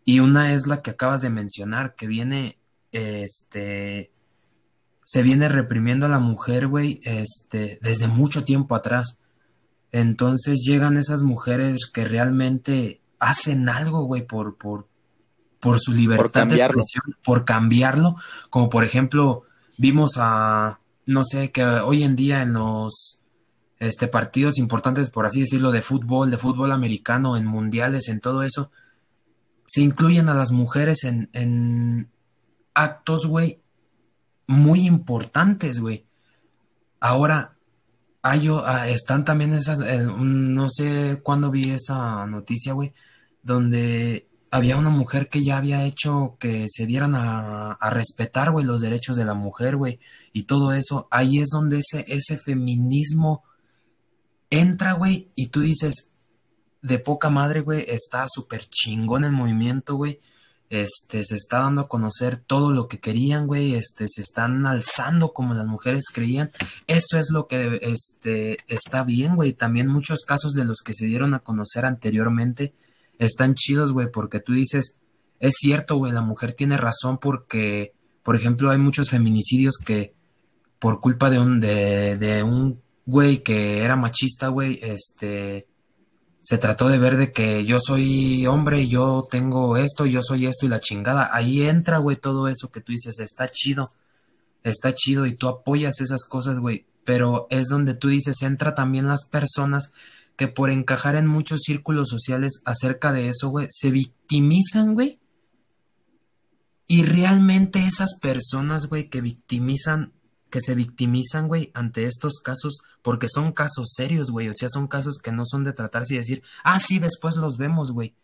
[0.07, 2.57] Y una es la que acabas de mencionar, que viene,
[2.93, 4.13] este,
[5.03, 9.19] se viene reprimiendo a la mujer, güey, este, desde mucho tiempo atrás.
[9.91, 14.87] Entonces llegan esas mujeres que realmente hacen algo, güey, por, por,
[15.59, 18.15] por su libertad de expresión, por cambiarlo.
[18.49, 19.43] Como por ejemplo,
[19.77, 23.19] vimos a, no sé, que hoy en día en los
[23.77, 28.43] este, partidos importantes, por así decirlo, de fútbol, de fútbol americano, en mundiales, en todo
[28.43, 28.71] eso,
[29.67, 32.09] se incluyen a las mujeres en, en
[32.73, 33.61] actos, güey,
[34.47, 36.05] muy importantes, güey.
[37.01, 37.57] Ahora,
[38.21, 42.93] hay, ah, están también esas, eh, no sé cuándo vi esa noticia, güey,
[43.43, 48.65] donde había una mujer que ya había hecho que se dieran a, a respetar, güey,
[48.65, 49.99] los derechos de la mujer, güey,
[50.31, 51.09] y todo eso.
[51.11, 53.43] Ahí es donde ese, ese feminismo
[54.49, 56.11] entra, güey, y tú dices,
[56.81, 60.19] de poca madre, güey, está súper chingón el movimiento, güey.
[60.69, 63.75] Este, se está dando a conocer todo lo que querían, güey.
[63.75, 66.51] Este, se están alzando como las mujeres creían.
[66.87, 69.53] Eso es lo que, este, está bien, güey.
[69.53, 72.73] También muchos casos de los que se dieron a conocer anteriormente
[73.17, 74.99] están chidos, güey, porque tú dices,
[75.39, 80.13] es cierto, güey, la mujer tiene razón porque, por ejemplo, hay muchos feminicidios que
[80.79, 85.67] por culpa de un, de, de un güey que era machista, güey, este,
[86.47, 90.65] se trató de ver de que yo soy hombre, yo tengo esto, yo soy esto
[90.65, 91.29] y la chingada.
[91.33, 93.91] Ahí entra, güey, todo eso que tú dices, está chido,
[94.63, 96.85] está chido y tú apoyas esas cosas, güey.
[97.03, 99.91] Pero es donde tú dices, entra también las personas
[100.37, 105.19] que por encajar en muchos círculos sociales acerca de eso, güey, se victimizan, güey.
[106.87, 110.13] Y realmente esas personas, güey, que victimizan,
[110.49, 114.87] que se victimizan, güey, ante estos casos, porque son casos serios, güey, o sea, son
[114.87, 118.15] casos que no son de tratarse y decir, ah, sí, después los vemos, güey.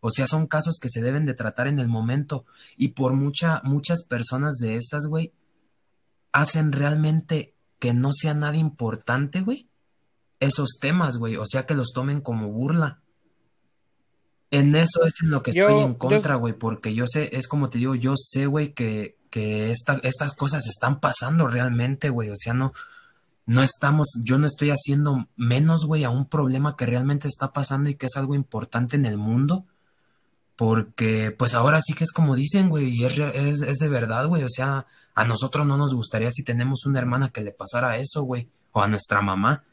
[0.00, 2.44] O sea, son casos que se deben de tratar en el momento.
[2.76, 5.32] Y por mucha, muchas personas de esas, güey,
[6.32, 9.68] hacen realmente que no sea nada importante, güey,
[10.38, 11.36] esos temas, güey.
[11.36, 13.00] O sea, que los tomen como burla.
[14.50, 17.48] En eso es en lo que Yo- estoy en contra, güey, porque yo sé, es
[17.48, 19.18] como te digo, yo sé, güey, que,
[19.70, 22.30] esta- estas cosas están pasando realmente, güey.
[22.30, 22.72] O sea, no,
[23.46, 27.90] no estamos, yo no estoy haciendo menos, güey, a un problema que realmente está pasando
[27.90, 29.64] y que es algo importante en el mundo.
[30.56, 34.26] Porque, pues ahora sí que es como dicen, güey, y es, es, es de verdad,
[34.26, 34.42] güey.
[34.42, 38.22] O sea, a nosotros no nos gustaría si tenemos una hermana que le pasara eso,
[38.22, 39.64] güey, o a nuestra mamá.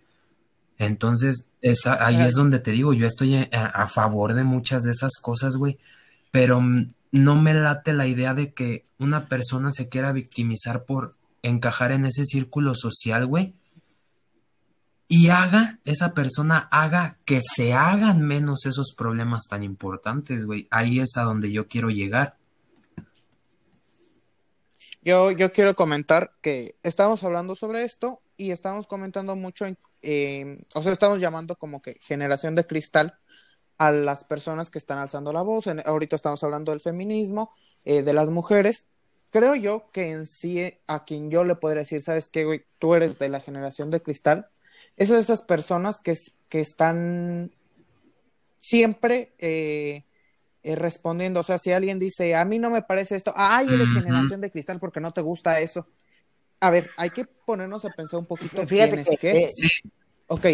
[0.78, 2.28] Entonces, esa, ahí Ah.
[2.28, 5.78] es donde te digo, yo estoy a, a favor de muchas de esas cosas, güey,
[6.32, 11.16] pero mm, no me late la idea de que una persona se quiera victimizar por
[11.44, 13.54] encajar en ese círculo social, güey,
[15.08, 20.68] y haga, esa persona haga que se hagan menos esos problemas tan importantes, güey.
[20.72, 22.36] Ahí es a donde yo quiero llegar.
[25.04, 30.64] Yo, yo quiero comentar que estamos hablando sobre esto y estamos comentando mucho, en, eh,
[30.74, 33.20] o sea, estamos llamando como que generación de cristal
[33.78, 35.68] a las personas que están alzando la voz.
[35.68, 37.52] En- ahorita estamos hablando del feminismo,
[37.86, 38.88] eh, de las mujeres.
[39.32, 42.66] Creo yo que en sí a quien yo le podría decir, ¿sabes qué, güey?
[42.80, 44.48] Tú eres de la generación de cristal.
[44.96, 47.52] Es de esas personas que, es- que están
[48.58, 50.04] siempre eh,
[50.64, 51.40] eh, respondiendo.
[51.40, 54.52] O sea, si alguien dice, a mí no me parece esto, ay, eres generación de
[54.52, 55.88] cristal porque no te gusta eso.
[56.60, 59.38] A ver, hay que ponernos a pensar un poquito Fíjate quién es que, qué.
[59.40, 59.68] eh, Sí,
[60.28, 60.46] Ok,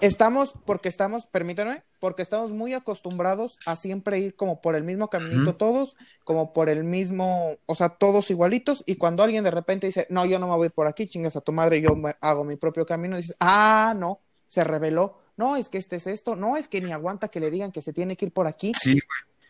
[0.00, 5.08] estamos, porque estamos, permítanme, porque estamos muy acostumbrados a siempre ir como por el mismo
[5.10, 9.86] caminito todos, como por el mismo, o sea, todos igualitos, y cuando alguien de repente
[9.86, 12.44] dice, no, yo no me voy por aquí, chingas a tu madre, yo me- hago
[12.44, 16.56] mi propio camino, dices, ah, no, se reveló, no, es que este es esto, no,
[16.56, 18.98] es que ni aguanta que le digan que se tiene que ir por aquí, sí,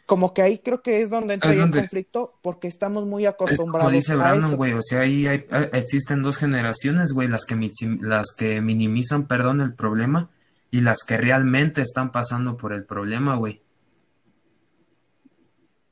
[0.08, 3.26] como que ahí creo que es donde entra Es donde- el conflicto, porque estamos muy
[3.26, 5.44] Es como acostumbrados dice Brandon, güey, o sea, ahí hay-
[5.74, 7.54] existen dos generaciones, güey, las que,
[8.00, 10.30] las que minimizan, perdón, el problema
[10.70, 13.60] y las que realmente están pasando por el problema, güey.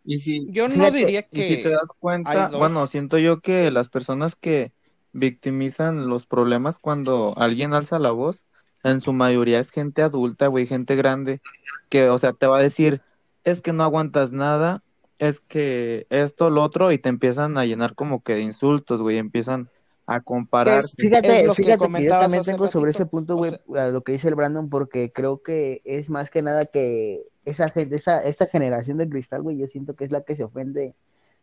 [0.06, 3.70] Y si, Yo no diría y si te que das cuenta, bueno, siento yo que
[3.70, 4.72] las personas que
[5.12, 8.44] victimizan los problemas cuando alguien alza la voz,
[8.82, 11.42] en su mayoría es gente adulta, güey, gente grande,
[11.90, 13.02] que, o sea, te va a decir,
[13.46, 14.82] es que no aguantas nada,
[15.18, 19.16] es que esto, lo otro, y te empiezan a llenar como que de insultos, güey,
[19.16, 19.70] empiezan
[20.06, 20.80] a comparar.
[20.80, 23.52] Es- Fíjate, es lo que fíjate que yo también tengo sobre ese punto, o güey,
[23.76, 27.70] a lo que dice el Brandon, porque creo que es más que nada que esa
[27.70, 30.94] gente, esa, esta generación de cristal, güey, yo siento que es la que se ofende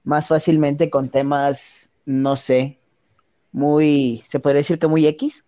[0.03, 2.79] más fácilmente con temas, no sé,
[3.53, 5.43] muy, se podría decir que muy X,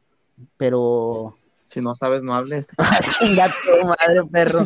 [0.57, 1.35] pero
[1.75, 2.67] Si no sabes, no hables.
[3.19, 4.59] chinga tu madre, perro.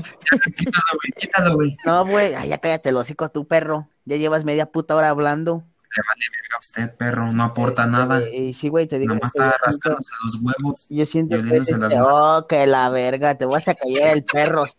[0.56, 1.78] Quítalo, güey, quítalo, güey.
[1.84, 3.90] No, güey, ay, ya cállate el hocico tú, perro.
[4.06, 5.64] Ya llevas media puta hora hablando.
[5.90, 8.30] Verga, usted, perro, no aporta nada.
[8.30, 9.16] Y sí, güey, te digo.
[9.16, 10.86] Nomás está siento- rascándose los huevos.
[10.92, 11.94] Yo siento que las manos.
[11.98, 14.74] oh, que la verga, te vas a caer el perro, ¿sí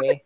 [0.00, 0.22] qué?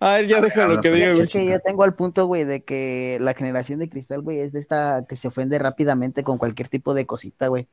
[0.00, 1.26] A ver, ya déjalo habla, que pues, diga, güey.
[1.26, 4.52] Es que yo tengo al punto, güey, de que la generación de cristal, güey, es
[4.52, 7.68] de esta que se ofende rápidamente con cualquier tipo de cosita, güey.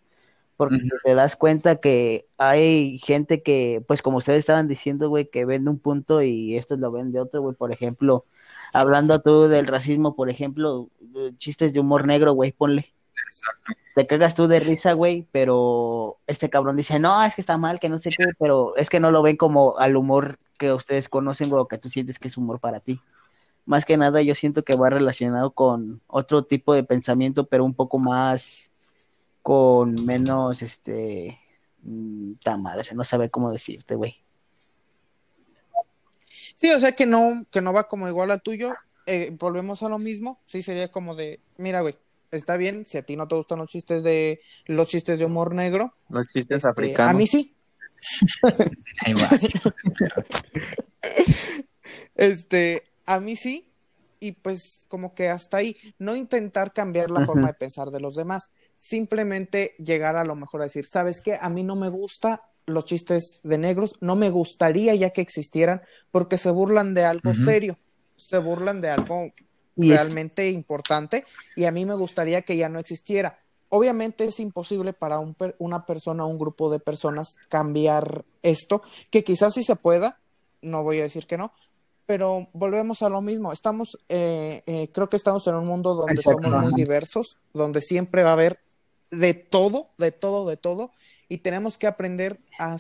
[0.55, 5.45] Porque te das cuenta que hay gente que, pues como ustedes estaban diciendo, güey, que
[5.45, 7.55] ven de un punto y estos lo ven de otro, güey.
[7.55, 8.25] Por ejemplo,
[8.73, 10.89] hablando tú del racismo, por ejemplo,
[11.37, 12.93] chistes de humor negro, güey, ponle.
[13.27, 13.73] Exacto.
[13.95, 17.79] Te cagas tú de risa, güey, pero este cabrón dice, no, es que está mal,
[17.79, 21.09] que no sé qué, pero es que no lo ven como al humor que ustedes
[21.09, 22.99] conocen, güey, o que tú sientes que es humor para ti.
[23.65, 27.73] Más que nada, yo siento que va relacionado con otro tipo de pensamiento, pero un
[27.73, 28.72] poco más,
[29.43, 31.38] con menos, este,
[31.84, 34.15] mm, ta madre, no saber cómo decirte, güey.
[36.56, 38.73] Sí, o sea que no, que no va como igual al tuyo.
[39.06, 40.39] Eh, volvemos a lo mismo.
[40.45, 41.97] Sí, sería como de, mira, güey,
[42.32, 45.53] está bien, si a ti no te gustan los chistes de los chistes de humor
[45.53, 47.13] negro, Los chistes este, africanos.
[47.13, 47.53] a mí sí.
[52.15, 53.69] Este, a mí sí.
[54.19, 58.15] Y pues como que hasta ahí, no intentar cambiar la forma de pensar de los
[58.15, 61.38] demás, simplemente llegar a lo mejor a decir, ¿sabes qué?
[61.39, 65.81] A mí no me gusta los chistes de negros, no me gustaría ya que existieran
[66.12, 67.77] porque se burlan de algo serio,
[68.15, 69.31] se burlan de algo
[69.75, 73.39] Y es- realmente importante y a mí me gustaría que ya no existiera.
[73.69, 79.23] Obviamente es imposible para un per- una persona, un grupo de personas cambiar esto, que
[79.23, 80.19] quizás sí se pueda,
[80.62, 81.51] no voy a decir que no,
[82.05, 83.53] pero volvemos a lo mismo.
[83.53, 88.23] Estamos, eh, eh, creo que estamos en un mundo donde somos muy diversos, donde siempre
[88.23, 88.59] va a haber
[89.11, 90.91] de todo, de todo, de todo,
[91.29, 92.77] y tenemos que aprender a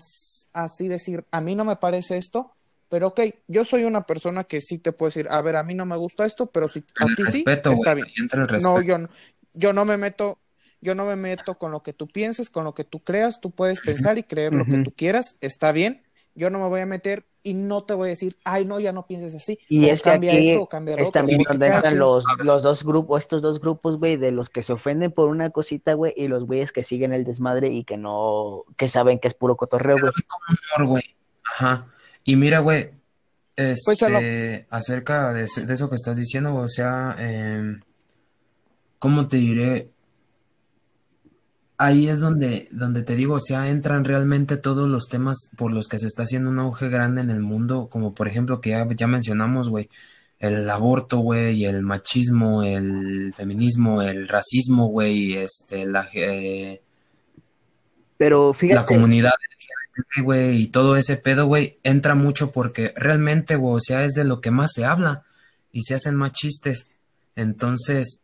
[0.53, 2.51] así decir, a mí no me parece esto,
[2.89, 5.73] pero ok, yo soy una persona que sí te puedo decir, a ver, a mí
[5.73, 8.07] no me gusta esto, pero si a El ti sí, está bien.
[8.31, 9.09] el No, yo no,
[9.53, 10.37] yo no me meto,
[10.81, 13.51] yo no me meto con lo que tú pienses, con lo que tú creas, tú
[13.51, 16.03] puedes pensar y creer lo que tú quieras, está bien,
[16.35, 18.91] yo no me voy a meter y no te voy a decir, ay, no, ya
[18.93, 21.19] no pienses así, Y o es que cambia aquí esto o cambia lo es otro.
[21.19, 24.63] también porque donde entran los, los dos grupos, estos dos grupos, güey, de los que
[24.63, 27.97] se ofenden por una cosita, güey, y los güeyes que siguen el desmadre y que
[27.97, 30.11] no, que saben que es puro cotorreo, güey.
[30.77, 31.03] humor, güey.
[31.45, 31.87] Ajá.
[32.23, 32.91] Y mira, güey,
[33.55, 37.81] Pues lo- este, acerca de eso que estás diciendo, o sea, em,
[38.99, 39.89] ¿cómo te diré?
[41.85, 45.87] Ahí es donde, donde te digo, o sea, entran realmente todos los temas por los
[45.87, 48.87] que se está haciendo un auge grande en el mundo, como por ejemplo que ya,
[48.95, 49.89] ya mencionamos, güey,
[50.39, 56.81] el aborto, güey, el machismo, el feminismo, el racismo, güey, este, la, eh,
[58.17, 63.55] Pero la fíjate, comunidad LGBT, güey, y todo ese pedo, güey, entra mucho porque realmente,
[63.55, 65.23] güey, o sea, es de lo que más se habla
[65.71, 66.89] y se hacen más chistes.
[67.35, 68.19] Entonces,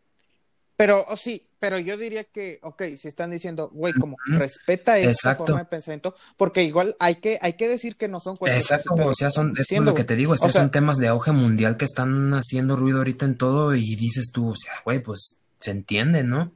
[0.78, 5.12] Pero oh, sí, pero yo diría que, ok, si están diciendo, güey, como respeta esa
[5.12, 5.46] Exacto.
[5.46, 8.96] forma de pensamiento, porque igual hay que, hay que decir que no son cualquier Exacto,
[8.96, 10.98] o sea, son, es diciendo, lo que te digo, o sea, O sea, son temas
[10.98, 14.74] de auge mundial que están haciendo ruido ahorita en todo y dices tú, o sea,
[14.86, 16.52] güey, pues se entiende, ¿no?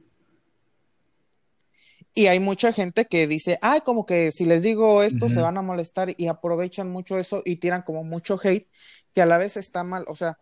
[2.14, 5.58] Y hay mucha gente que dice, ay, como que si les digo esto se van
[5.58, 8.68] a molestar y aprovechan mucho eso y tiran como mucho hate,
[9.12, 10.04] que a la vez está mal.
[10.06, 10.38] O sea,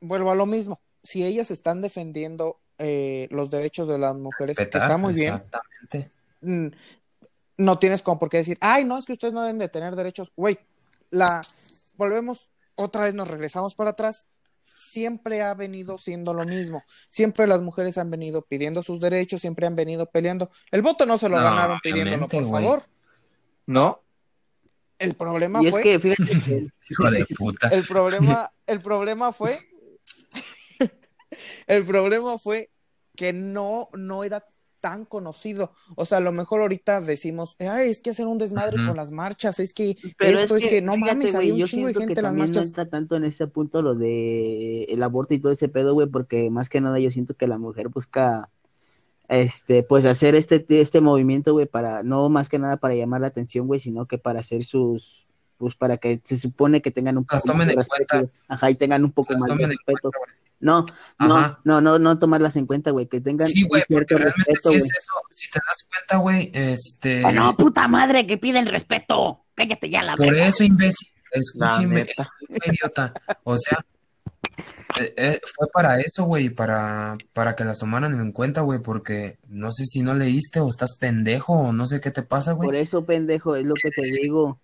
[0.00, 0.80] vuelvo a lo mismo.
[1.02, 5.34] Si ellas están defendiendo eh, los derechos de las mujeres, Respetar, está muy bien.
[5.34, 6.10] exactamente.
[6.40, 6.68] Mm,
[7.58, 9.94] No tienes como por qué decir, ay, no, es que ustedes no deben de tener
[9.94, 10.32] derechos.
[10.34, 10.58] Güey,
[11.10, 11.42] la
[11.96, 14.26] volvemos, otra vez nos regresamos para atrás.
[14.62, 16.82] Siempre ha venido siendo lo mismo.
[17.10, 20.50] Siempre las mujeres han venido pidiendo sus derechos, siempre han venido peleando.
[20.70, 22.82] El voto no se lo No, ganaron pidiéndolo, por favor.
[23.66, 24.00] ¿No?
[24.98, 27.68] El problema y es fue, que fíjate que Hijo de puta.
[27.68, 29.58] el problema, el problema fue,
[31.66, 32.70] el problema fue
[33.16, 34.44] que no, no era
[34.80, 35.72] tan conocido.
[35.94, 39.10] O sea, a lo mejor ahorita decimos, ay, es que hacer un desmadre con las
[39.10, 41.66] marchas, es que Pero esto es es que, no fíjate, mames, güey, había un yo
[41.66, 42.66] chingo de siento que gente en las también no marchas.
[42.66, 46.48] entra tanto en este punto lo de el aborto y todo ese pedo, güey, porque
[46.50, 48.48] más que nada yo siento que la mujer busca,
[49.28, 53.28] este, pues hacer este, este movimiento, güey, para, no más que nada para llamar la
[53.28, 55.26] atención, güey, sino que para hacer sus,
[55.58, 58.32] pues para que se supone que tengan un poco más de respeto, cuenta.
[58.48, 60.10] ajá, y tengan un poco Las más de respeto.
[60.10, 60.32] cuenta.
[60.60, 60.84] No,
[61.18, 64.68] no, no, no, no tomarlas en cuenta, güey, que tengan Sí, güey, porque realmente respeto,
[64.70, 68.66] si es eso, si te das cuenta, güey, este, Oh, no, puta madre, que piden
[68.66, 69.44] respeto.
[69.54, 71.82] Cállate ya la por eso, imbécil, escucha,
[72.66, 73.84] idiota, o sea,
[75.00, 79.38] eh, eh, fue para eso, güey, para, para que las tomaran en cuenta, güey, porque
[79.48, 82.66] no sé si no leíste o estás pendejo o no sé qué te pasa, Por
[82.66, 82.80] güey.
[82.80, 84.58] eso, pendejo, es lo que te digo.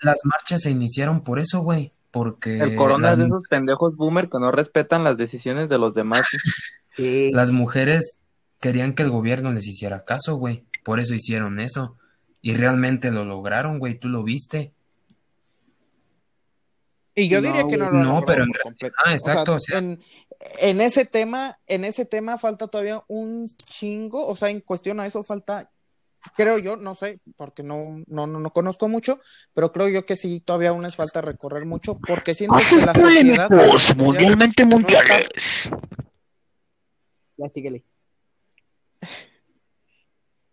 [0.00, 3.96] Las marchas se iniciaron por eso, güey, porque El corona las, es de esos pendejos
[3.96, 6.22] boomer que no respetan las decisiones de los demás.
[6.94, 7.30] Sí.
[7.32, 8.18] las mujeres
[8.60, 11.96] querían que el gobierno les hiciera caso, güey, por eso hicieron eso.
[12.42, 14.74] Y realmente lo lograron, güey, tú lo viste.
[17.14, 18.94] Y yo No, diría que no lo No, pero en completo.
[18.98, 20.00] ah, O sea, exacto, o sea, en,
[20.60, 25.06] en ese tema, en ese tema falta todavía un chingo, o sea, en cuestión a
[25.06, 25.70] eso falta,
[26.36, 29.20] creo yo, no sé, porque no, no, no, no conozco mucho,
[29.54, 32.94] pero creo yo que sí, todavía aún les falta recorrer mucho, porque siento que la
[32.94, 35.70] sociedad polémicos, mundialmente no está- mundiales.
[37.36, 37.84] Ya síguele.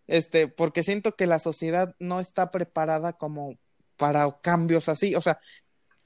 [0.06, 3.54] este, porque siento que la sociedad no está preparada como
[3.96, 5.38] para cambios así, o sea,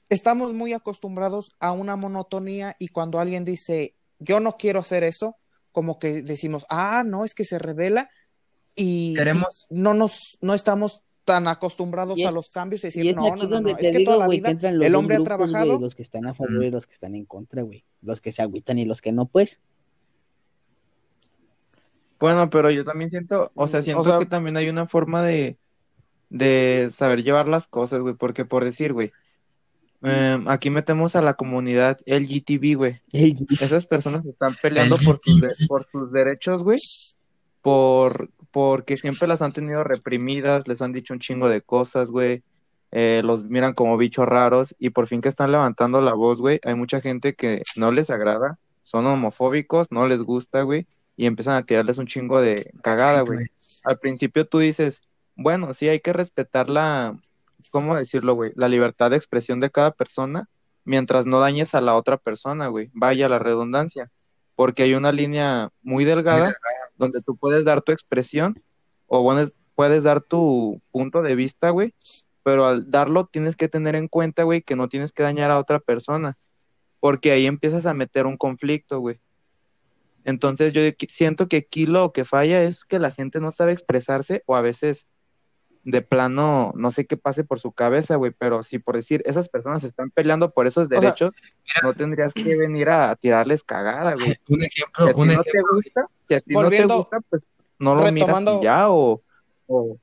[0.09, 5.37] estamos muy acostumbrados a una monotonía y cuando alguien dice, yo no quiero hacer eso,
[5.71, 8.09] como que decimos, ah, no, es que se revela
[8.75, 12.89] y, Queremos- y no nos, no estamos tan acostumbrados Y a los cambios y Y
[12.89, 14.49] decir, es no, aquí no, no, donde no, te es que digo, toda la vida
[14.51, 17.15] entran los el hombre ha trabajado, los que están a favor y los que están
[17.15, 17.83] en contra, güey.
[18.03, 19.59] Los que se agüitan y los que no, pues.
[22.19, 24.87] Bueno, pero yo también siento, o sea, Mm, o siento sea- que también hay una
[24.87, 25.57] forma de,
[26.29, 29.11] de saber llevar las cosas, güey, porque por decir, güey,
[30.01, 33.01] em, aquí metemos a la comunidad LGTB, güey.
[33.11, 36.79] Esas personas están peleando por sus, de- por sus derechos, güey,
[37.61, 42.41] por, porque siempre las han tenido reprimidas, les han dicho un chingo de cosas, güey,
[42.91, 46.61] eh, los miran como bichos raros y por fin que están levantando la voz, güey,
[46.63, 50.87] hay mucha gente que no les agrada, son homofóbicos, no les gusta, güey,
[51.17, 53.47] y empiezan a tirarles un chingo de cagada, güey.
[53.83, 55.03] Al principio tú dices,
[55.35, 57.19] bueno, sí hay que respetar la,
[57.71, 58.53] ¿cómo decirlo, güey?
[58.55, 60.47] La libertad de expresión de cada persona
[60.85, 62.89] mientras no dañes a la otra persona, güey.
[62.93, 64.11] Vaya la redundancia.
[64.55, 66.55] Porque hay una línea muy delgada
[66.97, 68.61] donde tú puedes dar tu expresión
[69.07, 69.35] o
[69.75, 71.93] puedes dar tu punto de vista, güey.
[72.43, 75.59] Pero al darlo tienes que tener en cuenta, güey, que no tienes que dañar a
[75.59, 76.37] otra persona.
[76.99, 79.19] Porque ahí empiezas a meter un conflicto, güey.
[80.23, 84.43] Entonces yo siento que aquí lo que falla es que la gente no sabe expresarse
[84.47, 85.07] o a veces
[85.85, 89.47] de plano no sé qué pase por su cabeza, güey, pero si por decir esas
[89.49, 91.33] personas están peleando por esos sea, derechos,
[91.83, 94.35] no tendrías que venir a tirarles cagada, güey.
[94.49, 96.87] Un Si ejemplo, a ti un no te ejemplo, gusta, si a ti no Volviendo-
[96.87, 97.43] te gusta, pues
[97.79, 99.21] no lo retomando- ya o,
[99.67, 99.97] o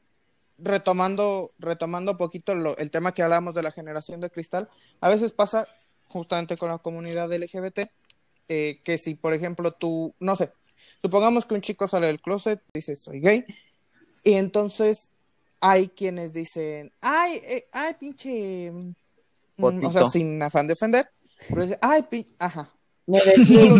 [0.59, 4.68] retomando, retomando un poquito lo- el tema que hablábamos de la generación de cristal,
[5.01, 5.66] a veces pasa
[6.09, 7.91] justamente con la comunidad LGBT,
[8.49, 10.53] eh, que si, por ejemplo, tú, no sé,
[11.01, 13.45] supongamos que un chico sale del closet, dice soy gay,
[14.24, 15.11] Y entonces
[15.64, 21.08] hay quienes dicen, ay, eh, ay, pinche, mm, o sea, sin afán de ofender,
[21.48, 22.68] pero dice, ay, pin, ajá.
[23.06, 23.76] Me no,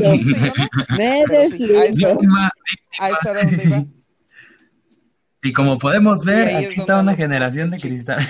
[0.97, 2.35] me pero sí, a eso, deslindo.
[3.01, 3.85] a eso era donde iba.
[5.45, 8.21] Y como podemos ver, ahí es aquí está una generación de cristal.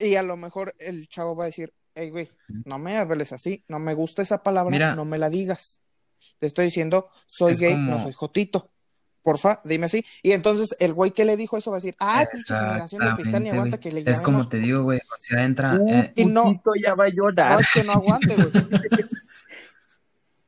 [0.00, 2.28] Y a lo mejor el chavo va a decir, hey, güey,
[2.64, 4.94] no me hables así, no me gusta esa palabra, Mira.
[4.96, 5.80] no me la digas.
[6.40, 8.70] Te estoy diciendo, soy Es gay, como- no soy jotito.
[9.24, 10.04] Porfa, dime así.
[10.22, 13.14] Y entonces el güey que le dijo eso va a decir, ay, pinche generación de
[13.14, 14.98] cristal, ni aguanta que le Es como te digo, güey.
[15.00, 15.74] O sea, entra.
[15.80, 17.52] Uh, eh, Y no- ya va a llorar.
[17.54, 18.48] No es que no aguante, güey.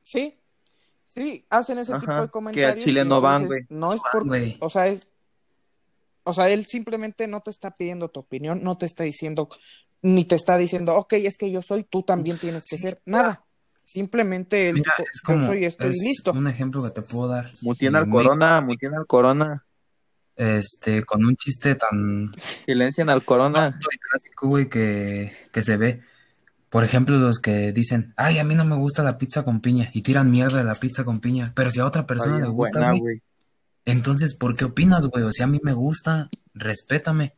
[0.05, 0.39] Sí,
[1.05, 2.85] sí, hacen ese Ajá, tipo de que al comentarios.
[2.85, 3.63] chile no van, güey.
[3.71, 4.57] No es por, güey.
[4.61, 5.09] o sea, es,
[6.23, 9.49] o sea, él simplemente no te está pidiendo tu opinión, no te está diciendo,
[10.03, 12.83] ni te está diciendo, ok, es que yo soy, tú también tienes que Sí.
[12.83, 13.46] ser, nada.
[13.87, 15.47] Simplemente Mira, dijo, es yo como.
[15.47, 16.33] soy esto y es listo.
[16.33, 17.51] un ejemplo que te puedo dar.
[17.63, 19.65] Mutiena al corona, mutiena al corona.
[20.35, 22.33] Este, con un chiste tan
[22.67, 23.79] Silencian al corona.
[24.11, 26.03] clásico, güey, que, que se ve.
[26.69, 29.89] Por ejemplo, los que dicen, ay, a mí no me gusta la pizza con piña
[29.95, 31.51] y tiran mierda de la pizza con piña.
[31.55, 33.23] Pero si a otra persona le gusta, buena, güey, güey.
[33.85, 35.23] entonces, ¿por qué opinas, güey?
[35.25, 37.35] O sea, a mí me gusta, respétame.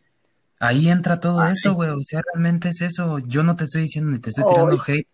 [0.60, 1.74] Ahí entra todo Ah, eso, sí.
[1.76, 1.90] güey.
[1.90, 3.18] O sea, realmente es eso.
[3.20, 4.54] Yo no te estoy diciendo ni te estoy Ay.
[4.54, 5.08] tirando hate.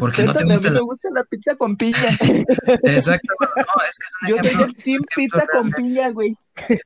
[0.00, 1.96] Porque no te Respétame, a mí la- me gusta la pizza con piña.
[2.82, 3.50] Exacto, güey.
[3.56, 4.66] No, es que es un Yo soy ejemplo.
[4.66, 6.36] el team pizza con piña, güey.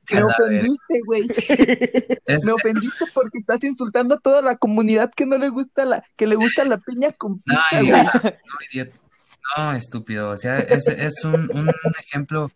[0.05, 1.27] que Me ofendiste, güey.
[2.25, 6.03] Es- Me ofendiste porque estás insultando a toda la comunidad que no le gusta la,
[6.15, 7.85] que le gusta la piña con No, pizza, güey.
[7.89, 8.99] idiota, no, idiota.
[9.57, 10.29] No, estúpido.
[10.29, 12.51] O sea, es, es un, un ejemplo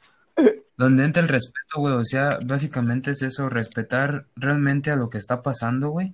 [0.78, 1.96] donde entra el respeto, güey.
[1.96, 6.14] O sea, básicamente es eso, respetar realmente a lo que está pasando, güey.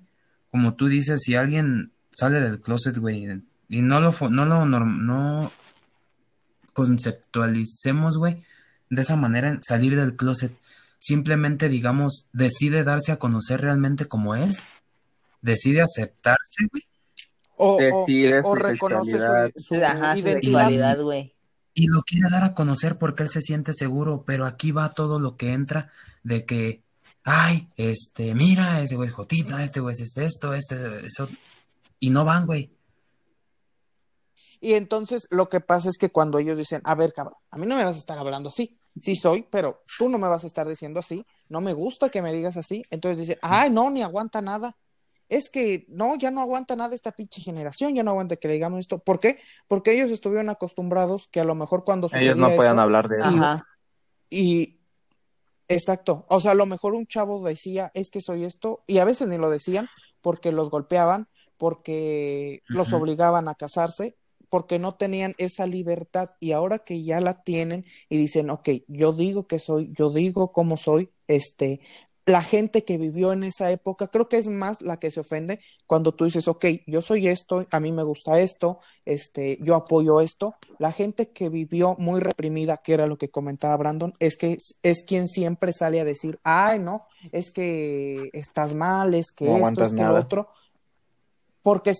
[0.49, 3.27] Como tú dices, si alguien sale del closet, güey,
[3.69, 5.51] y no lo, no lo no
[6.73, 8.43] conceptualicemos, güey,
[8.89, 10.51] de esa manera, en salir del closet.
[10.99, 14.67] Simplemente, digamos, decide darse a conocer realmente como es.
[15.41, 16.83] Decide aceptarse, güey.
[17.55, 19.11] O, o, Decide o reconoce
[19.57, 20.99] su, su Ajá, identidad.
[21.01, 21.33] güey.
[21.73, 25.19] y lo quiere dar a conocer porque él se siente seguro, pero aquí va todo
[25.19, 25.91] lo que entra
[26.23, 26.83] de que,
[27.23, 31.29] ay, este, mira, ese güey es Jotita, este güey es esto, este, eso,
[31.99, 32.71] y no van, güey.
[34.63, 37.67] Y entonces lo que pasa es que cuando ellos dicen, a ver, cabrón, a mí
[37.67, 38.79] no me vas a estar hablando así.
[39.01, 41.25] Sí soy, pero tú no me vas a estar diciendo así.
[41.49, 42.81] No me gusta que me digas así.
[42.89, 44.77] Entonces dicen, ay, no, ni aguanta nada.
[45.27, 48.53] Es que no, ya no aguanta nada esta pinche generación, ya no aguanta que le
[48.53, 48.99] digamos esto.
[48.99, 49.41] ¿Por qué?
[49.67, 53.27] Porque ellos estuvieron acostumbrados que a lo mejor cuando Ellos no eso, hablar de eso.
[53.27, 53.67] Ajá.
[54.29, 54.79] y
[55.67, 59.05] exacto, o sea, a lo mejor un chavo decía, es que soy esto, y a
[59.05, 59.89] veces ni lo decían
[60.21, 64.15] porque los golpeaban, porque los obligaban a casarse,
[64.53, 69.11] porque no tenían esa libertad, y ahora que ya la tienen y dicen, ok, yo
[69.11, 71.81] digo que soy, yo digo cómo soy, este,
[72.27, 75.59] la gente que vivió en esa época, creo que es más la que se ofende
[75.87, 80.21] cuando tú dices, ok, yo soy esto, a mí me gusta esto, este, yo apoyo
[80.21, 80.53] esto.
[80.77, 84.75] La gente que vivió muy reprimida, que era lo que comentaba Brandon, es que es,
[84.83, 89.67] es quien siempre sale a decir, ay, no, es que estás mal, es que No
[89.67, 90.19] esto, es que nada.
[90.19, 90.47] otro,
[91.63, 91.93] porque,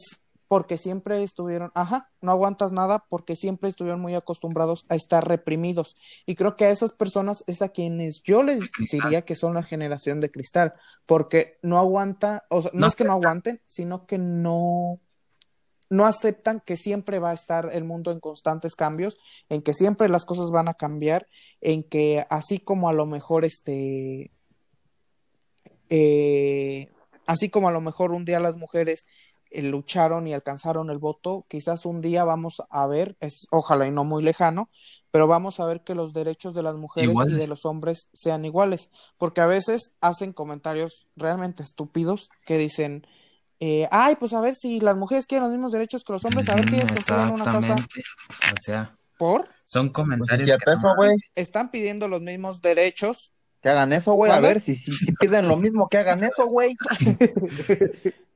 [0.47, 5.95] porque siempre estuvieron, ajá, no aguantas nada, porque siempre estuvieron muy acostumbrados a estar reprimidos.
[6.25, 8.59] Y creo que a esas personas es a quienes yo les
[8.91, 10.73] diría que son la generación de cristal,
[11.05, 14.99] porque no aguanta, o sea, no, No es que no aguanten, sino que no,
[15.89, 19.17] no aceptan que siempre va a estar el mundo en constantes cambios,
[19.49, 21.27] en que siempre las cosas van a cambiar,
[21.61, 24.31] en que así como a lo mejor este,
[25.89, 26.89] eh,
[27.25, 29.05] así como a lo mejor un día las mujeres
[29.61, 34.03] lucharon y alcanzaron el voto, quizás un día vamos a ver, es, ojalá y no
[34.03, 34.69] muy lejano,
[35.11, 38.45] pero vamos a ver que los derechos de las mujeres y de los hombres sean
[38.45, 43.05] iguales, porque a veces hacen comentarios realmente estúpidos que dicen,
[43.59, 46.49] eh, ay, pues a ver si las mujeres quieren los mismos derechos que los hombres,
[46.49, 47.75] a ver que ellas una casa.
[47.75, 50.95] O sea, por, son Pues es comentarios que eso,
[51.35, 53.31] están pidiendo los mismos derechos.
[53.61, 54.31] Que hagan eso, güey.
[54.31, 56.75] A ver si, si, si piden lo mismo, que hagan eso, güey.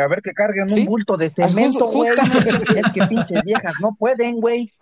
[0.00, 0.80] A ver que carguen Sí.
[0.80, 2.10] un bulto de Ah, cemento, güey.
[2.76, 4.72] Es que pinches viejas no pueden, güey.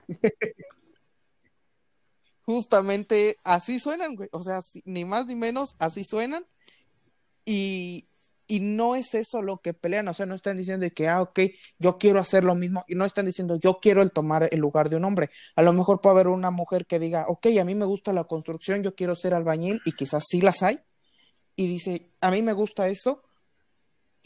[2.43, 4.29] Justamente así suenan, güey.
[4.33, 6.45] O sea, ni más ni menos, así suenan.
[7.45, 8.07] Y,
[8.47, 10.07] y no es eso lo que pelean.
[10.07, 11.41] O sea, no están diciendo de que, ah, ok,
[11.81, 12.85] yo quiero hacer lo mismo.
[12.87, 15.29] Y no están diciendo, yo quiero el tomar el lugar de un hombre.
[15.57, 18.25] A lo mejor puede haber una mujer que diga, ok, a mí me gusta la
[18.25, 19.81] construcción, yo quiero ser albañil.
[19.85, 20.79] Y quizás sí las hay.
[21.57, 23.23] Y dice, a mí me gusta eso.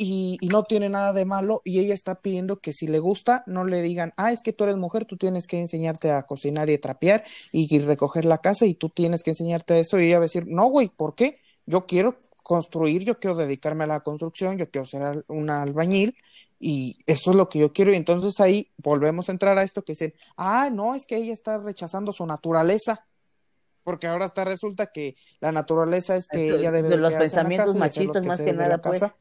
[0.03, 1.61] Y, y no tiene nada de malo.
[1.63, 4.65] Y ella está pidiendo que si le gusta, no le digan, ah, es que tú
[4.65, 8.65] eres mujer, tú tienes que enseñarte a cocinar y a trapear y recoger la casa
[8.65, 11.39] y tú tienes que enseñarte eso y ella va a decir, no, güey, ¿por qué?
[11.67, 16.17] yo quiero construir, yo quiero dedicarme a la construcción, yo quiero ser al- un albañil
[16.59, 17.93] y eso es lo que yo quiero.
[17.93, 21.33] Y entonces ahí volvemos a entrar a esto que dicen, ah, no, es que ella
[21.33, 23.07] está rechazando su naturaleza.
[23.85, 27.75] Porque ahora está resulta que la naturaleza es que ella debe de de los pensamientos
[27.77, 29.01] machistas más que nada, pues.
[29.01, 29.17] casa.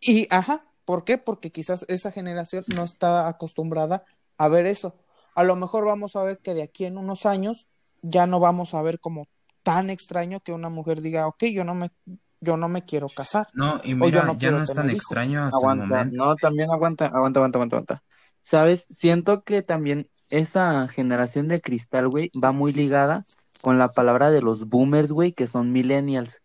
[0.00, 1.18] Y, ajá, ¿por qué?
[1.18, 4.04] Porque quizás esa generación no está acostumbrada
[4.38, 4.96] a ver eso.
[5.34, 7.68] A lo mejor vamos a ver que de aquí en unos años
[8.02, 9.28] ya no vamos a ver como
[9.62, 11.90] tan extraño que una mujer diga, ok, yo no me,
[12.40, 13.48] yo no me quiero casar.
[13.52, 14.98] No, y mira, no ya quiero no es tan hijos.
[14.98, 16.16] extraño hasta el Aguanta, momento.
[16.16, 18.02] no, también aguanta, aguanta, aguanta, aguanta, aguanta.
[18.42, 18.86] ¿Sabes?
[18.90, 23.26] Siento que también esa generación de cristal, güey, va muy ligada
[23.62, 26.42] con la palabra de los boomers, güey, que son millennials.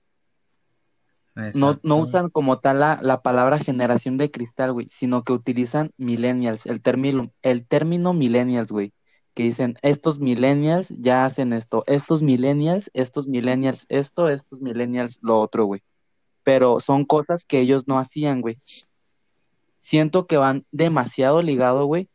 [1.55, 5.91] No, no usan como tal la, la palabra generación de cristal, güey, sino que utilizan
[5.97, 8.93] millennials, el término, el término millennials, güey,
[9.33, 15.37] que dicen, estos millennials ya hacen esto, estos millennials, estos millennials esto, estos millennials lo
[15.37, 15.83] otro, güey.
[16.43, 18.57] Pero son cosas que ellos no hacían, güey.
[19.79, 22.07] Siento que van demasiado ligado, güey,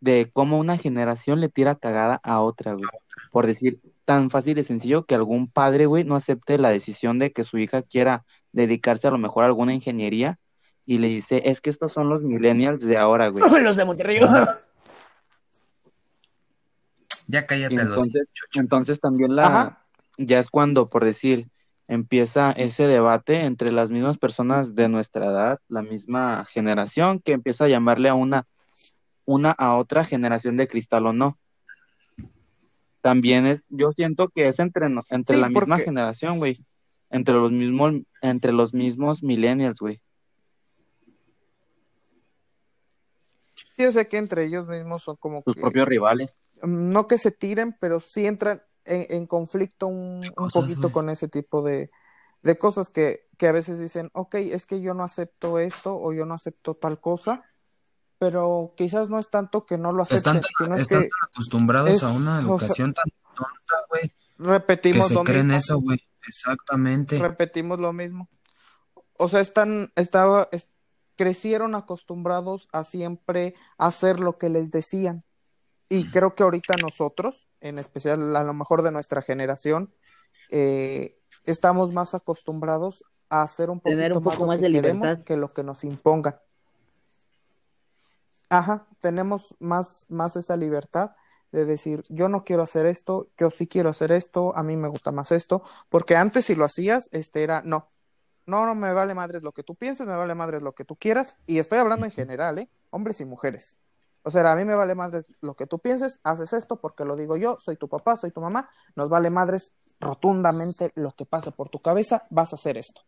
[0.00, 2.88] de cómo una generación le tira cagada a otra, güey.
[3.30, 7.32] Por decir, tan fácil y sencillo que algún padre, güey, no acepte la decisión de
[7.32, 8.24] que su hija quiera
[8.54, 10.38] dedicarse a lo mejor a alguna ingeniería
[10.86, 13.42] y le dice, es que estos son los millennials de ahora, güey.
[13.62, 14.20] Los de Monterrey.
[17.26, 19.84] Ya cállate los entonces, entonces también la, Ajá.
[20.18, 21.48] ya es cuando, por decir,
[21.88, 27.64] empieza ese debate entre las mismas personas de nuestra edad, la misma generación, que empieza
[27.64, 28.46] a llamarle a una,
[29.24, 31.34] una a otra generación de cristal o no.
[33.00, 36.58] También es, yo siento que es entre, entre Sí, la misma porque- generación, güey.
[37.14, 37.92] Entre los mismos,
[38.22, 40.00] entre los mismos millennials, güey.
[43.54, 46.36] Sí, yo sé que entre ellos mismos son como Sus que, propios rivales.
[46.62, 51.28] no que se tiren, pero sí entran en, en conflicto un, un poquito con ese
[51.28, 51.90] tipo de,
[52.42, 56.12] de cosas que, que a veces dicen, ok, es que yo no acepto esto o
[56.12, 57.44] yo no acepto tal cosa,
[58.18, 61.10] pero quizás no es tanto que no lo acepten, Están tan, sino es están que
[61.30, 63.04] acostumbrados es- a una o sea, educación tan
[63.36, 65.58] tonta, güey, que repetimos se lo creen mismo.
[65.58, 65.98] eso, güey.
[66.26, 67.18] Exactamente.
[67.18, 68.28] repetimos lo mismo.
[69.18, 70.68] O sea, están, estaba, es-
[71.16, 75.22] crecieron acostumbrados a siempre hacer lo que les decían.
[75.88, 79.94] Y creo que ahorita nosotros, en especial a lo mejor de nuestra generación,
[80.50, 84.72] eh, estamos más acostumbrados a hacer un poquito Tener un poco lo más que de
[84.72, 85.24] queremos libertad.
[85.24, 86.36] que lo que nos impongan.
[88.50, 91.12] Ajá, tenemos más, más esa libertad
[91.54, 94.88] de decir, yo no quiero hacer esto, yo sí quiero hacer esto, a mí me
[94.88, 97.84] gusta más esto, porque antes si lo hacías, este era, no,
[98.44, 100.96] no, no me vale madres lo que tú pienses, me vale madres lo que tú
[100.96, 102.68] quieras, y estoy hablando en general, ¿eh?
[102.90, 103.78] Hombres y mujeres.
[104.24, 107.14] O sea, a mí me vale madres lo que tú pienses, haces esto porque lo
[107.14, 111.52] digo yo, soy tu papá, soy tu mamá, nos vale madres rotundamente lo que pase
[111.52, 113.02] por tu cabeza, vas a hacer esto.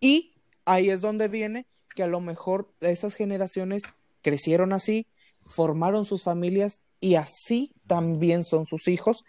[0.00, 0.34] Y
[0.64, 3.82] ahí es donde viene que a lo mejor esas generaciones
[4.22, 5.06] crecieron así,
[5.44, 9.24] formaron sus familias y así también son sus hijos.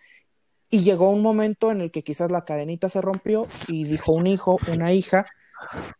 [0.69, 4.27] Y llegó un momento en el que quizás la cadenita se rompió y dijo un
[4.27, 5.25] hijo, una hija,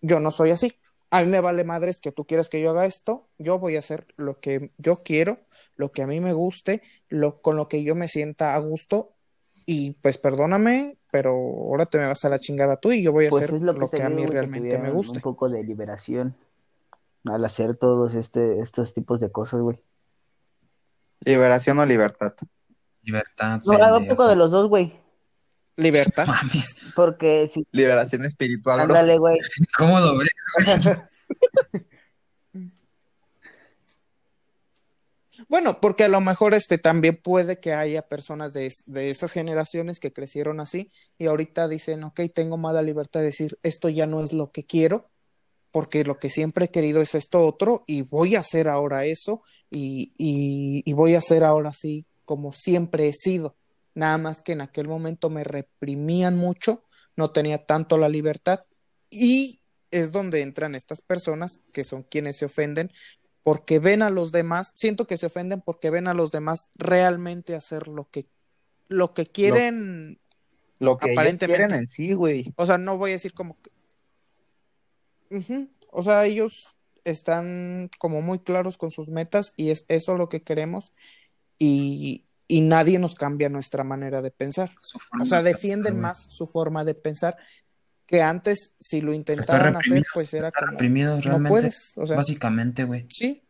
[0.01, 0.73] yo no soy así.
[1.09, 3.79] A mí me vale madres que tú quieras que yo haga esto, yo voy a
[3.79, 5.39] hacer lo que yo quiero,
[5.77, 9.13] lo que a mí me guste, lo, con lo que yo me sienta a gusto.
[9.65, 13.27] Y pues perdóname, pero ahora te me vas a la chingada tú y yo voy
[13.27, 15.17] a Pues hacer lo lo que que, te a mí que realmente me guste.
[15.17, 16.35] Un poco de liberación
[17.25, 19.81] al hacer todos este, estos tipos de cosas, güey.
[21.21, 22.33] Liberación o libertad.
[23.01, 24.93] Libertad, No, hago un poco de los dos, güey.
[25.75, 26.27] Libertad.
[26.27, 29.37] Mames, Porque si, Liberación espiritual, ándale, güey.
[29.77, 30.97] ¿cómo lo ves, güey?
[35.49, 39.99] Bueno, porque a lo mejor este también puede que haya personas de, de esas generaciones
[39.99, 44.07] que crecieron así y ahorita dicen, ok, tengo más la libertad de decir, esto ya
[44.07, 45.09] no es lo que quiero,
[45.77, 49.43] porque lo que siempre he querido es esto otro y voy a hacer ahora eso
[49.69, 53.55] y, y, y voy a hacer ahora sí como siempre he sido.
[53.93, 56.83] Nada más que en aquel momento me reprimían mucho,
[57.15, 58.61] no tenía tanto la libertad
[59.11, 59.59] y
[59.91, 62.91] es donde entran estas personas que son quienes se ofenden
[63.43, 67.53] porque ven a los demás, siento que se ofenden porque ven a los demás realmente
[67.53, 68.25] hacer lo que
[68.87, 70.17] lo que quieren,
[70.79, 71.67] Lo que ellos Aparentemente.
[71.67, 72.51] quieren en sí, güey.
[72.55, 73.55] o sea, no voy a decir como
[75.29, 80.29] Ujú, O sea, ellos están como muy claros con sus metas y es eso lo
[80.29, 80.93] que queremos
[81.57, 84.71] y, y nadie nos cambia nuestra manera de pensar.
[85.21, 87.37] O sea, de defienden más su forma de pensar
[88.05, 91.49] que antes si lo intentaban hacer, pues era como reprimidos no realmente.
[91.49, 93.05] puedes, o sea, Básicamente, güey.
[93.09, 93.43] Sí.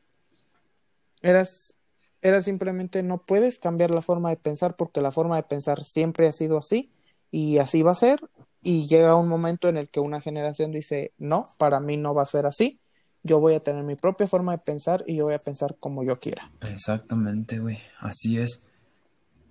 [1.21, 1.75] Eras,
[2.21, 6.27] era simplemente no puedes cambiar la forma de pensar porque la forma de pensar siempre
[6.27, 6.91] ha sido así
[7.31, 8.19] y así va a ser.
[8.61, 12.23] Y llega un momento en el que una generación dice, no, para mí no va
[12.23, 12.79] a ser así.
[13.23, 16.03] Yo voy a tener mi propia forma de pensar y yo voy a pensar como
[16.03, 16.51] yo quiera.
[16.61, 17.77] Exactamente, güey.
[17.99, 18.63] Así es.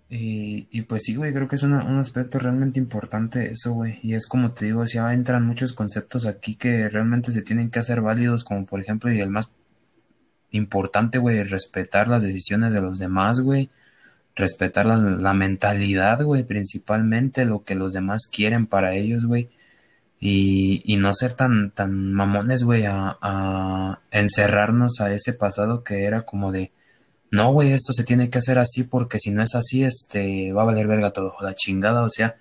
[0.08, 3.98] Y, pues sí, güey, creo que es una- un aspecto realmente importante eso, güey.
[4.02, 7.80] Y es como te digo, ya entran muchos conceptos aquí que realmente se tienen que
[7.80, 9.52] hacer válidos, como por ejemplo, y el más
[10.52, 13.68] importante, güey, respetar las decisiones de los demás, güey.
[14.36, 19.48] Respetar la, mentalidad, güey, principalmente lo que los demás quieren para ellos, güey.
[20.20, 26.04] Y, y no ser tan, tan mamones, güey, a, a encerrarnos a ese pasado que
[26.04, 26.72] era como de,
[27.30, 30.62] no, güey, esto se tiene que hacer así porque si no es así, este, va
[30.62, 32.36] a valer verga todo, la chingada, o sea,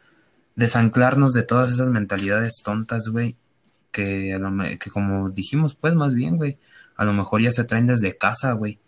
[0.55, 3.35] desanclarnos de todas esas mentalidades tontas, güey,
[3.91, 4.37] que,
[4.79, 6.57] que como dijimos, pues más bien, güey,
[6.97, 8.79] a lo mejor ya se traen desde casa, güey.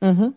[0.00, 0.34] Ujú.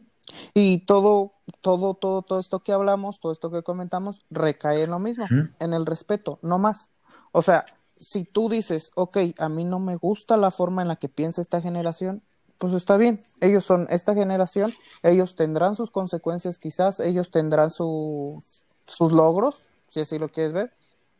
[0.54, 5.00] Y todo, todo, todo, todo esto que hablamos, todo esto que comentamos, recae en lo
[5.00, 5.26] mismo,
[5.60, 6.90] en el respeto, no más.
[7.32, 7.66] O sea,
[8.00, 11.42] si tú dices, ok, a mí no me gusta la forma en la que piensa
[11.42, 12.22] esta generación,
[12.58, 13.22] pues está bien.
[13.42, 14.72] Ellos son esta generación,
[15.04, 20.72] ellos tendrán sus consecuencias quizás, ellos tendrán sus, sus logros, si así lo quieres ver.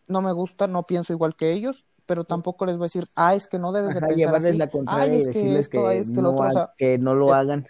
[0.08, 3.36] No me gusta, no pienso igual que ellos, pero tampoco les voy a decir, ah,
[3.36, 4.58] es que no debes de Ajá, pensar así.
[4.58, 6.98] la Ay, es que esto, que, es que lo no, otro, o ha- sea, que
[6.98, 7.68] no lo es- hagan.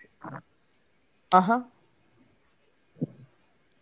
[1.33, 1.65] Ajá.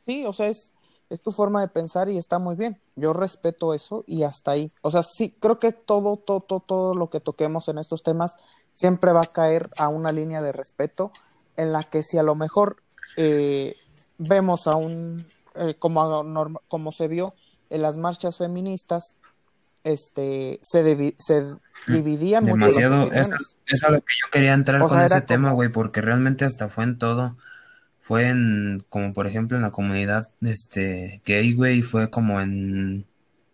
[0.06, 0.72] Sí, o sea, es,
[1.10, 2.80] es tu forma de pensar y está muy bien.
[2.95, 4.72] Yo respeto eso y hasta ahí.
[4.82, 8.38] O sea, sí, creo que todo, todo, todo, lo que toquemos en estos temas
[8.72, 11.12] siempre va a caer a una línea de respeto
[11.58, 12.78] en la que si a lo mejor
[13.18, 13.76] eh,
[14.18, 15.22] vemos a un,
[15.56, 16.24] eh, como,
[16.70, 17.34] como se vio
[17.70, 19.18] en las marchas feministas,
[19.84, 23.57] este, se, se dividían mucho Demasiado, es, opiniones.
[23.65, 26.45] es a lo que yo quería entrar O con sea, ese tema, güey, porque realmente
[26.45, 27.38] hasta fue en todo.
[28.01, 33.05] Fue en, como por ejemplo en la comunidad, este, gay, güey, fue como en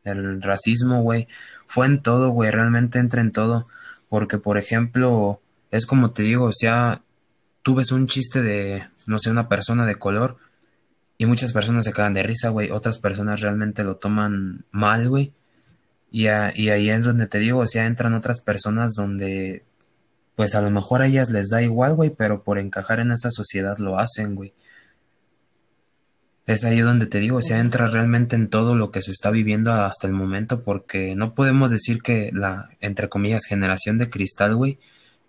[0.03, 1.28] el racismo, güey,
[1.67, 3.67] fue en todo, güey, realmente entra en todo,
[4.09, 7.01] porque por ejemplo, es como te digo, o sea,
[7.61, 10.38] tú ves un chiste de, no sé, una persona de color
[11.17, 15.34] y muchas personas se cagan de risa, güey, otras personas realmente lo toman mal, güey,
[16.12, 19.64] y, a- y ahí es donde te digo, o sea, entran otras personas donde,
[20.36, 23.32] pues a lo mejor a ellas les da igual, güey, pero por encajar en esa
[23.32, 24.53] sociedad lo hacen, güey.
[26.45, 29.32] Es ahí donde te digo, o sea, entra realmente en todo lo que se está
[29.32, 34.55] viviendo hasta el momento, porque no podemos decir que la, entre comillas, generación de cristal,
[34.55, 34.80] güey,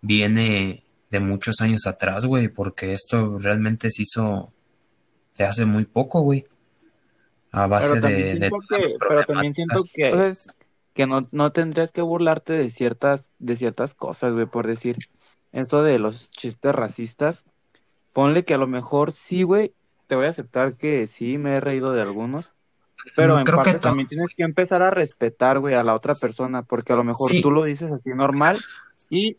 [0.00, 4.52] viene de muchos años atrás, güey, porque esto realmente se hizo
[5.36, 6.46] de hace muy poco, güey,
[7.50, 8.50] a base Pero también de, de
[9.08, 10.48] pero también siento que, Entonces,
[10.98, 14.96] que no, no tendrías que burlarte de ciertas, de ciertas cosas, güey, por decir,
[15.52, 17.44] esto de los chistes racistas,
[18.12, 19.72] ponle que a lo mejor sí, güey,
[20.08, 22.52] te voy a aceptar que sí me he reído de algunos,
[23.14, 25.94] pero Mm, en creo que parte también tienes que empezar a respetar, güey, a la
[25.94, 28.58] otra persona, porque a lo mejor Sí, tú lo dices así normal
[29.08, 29.36] y,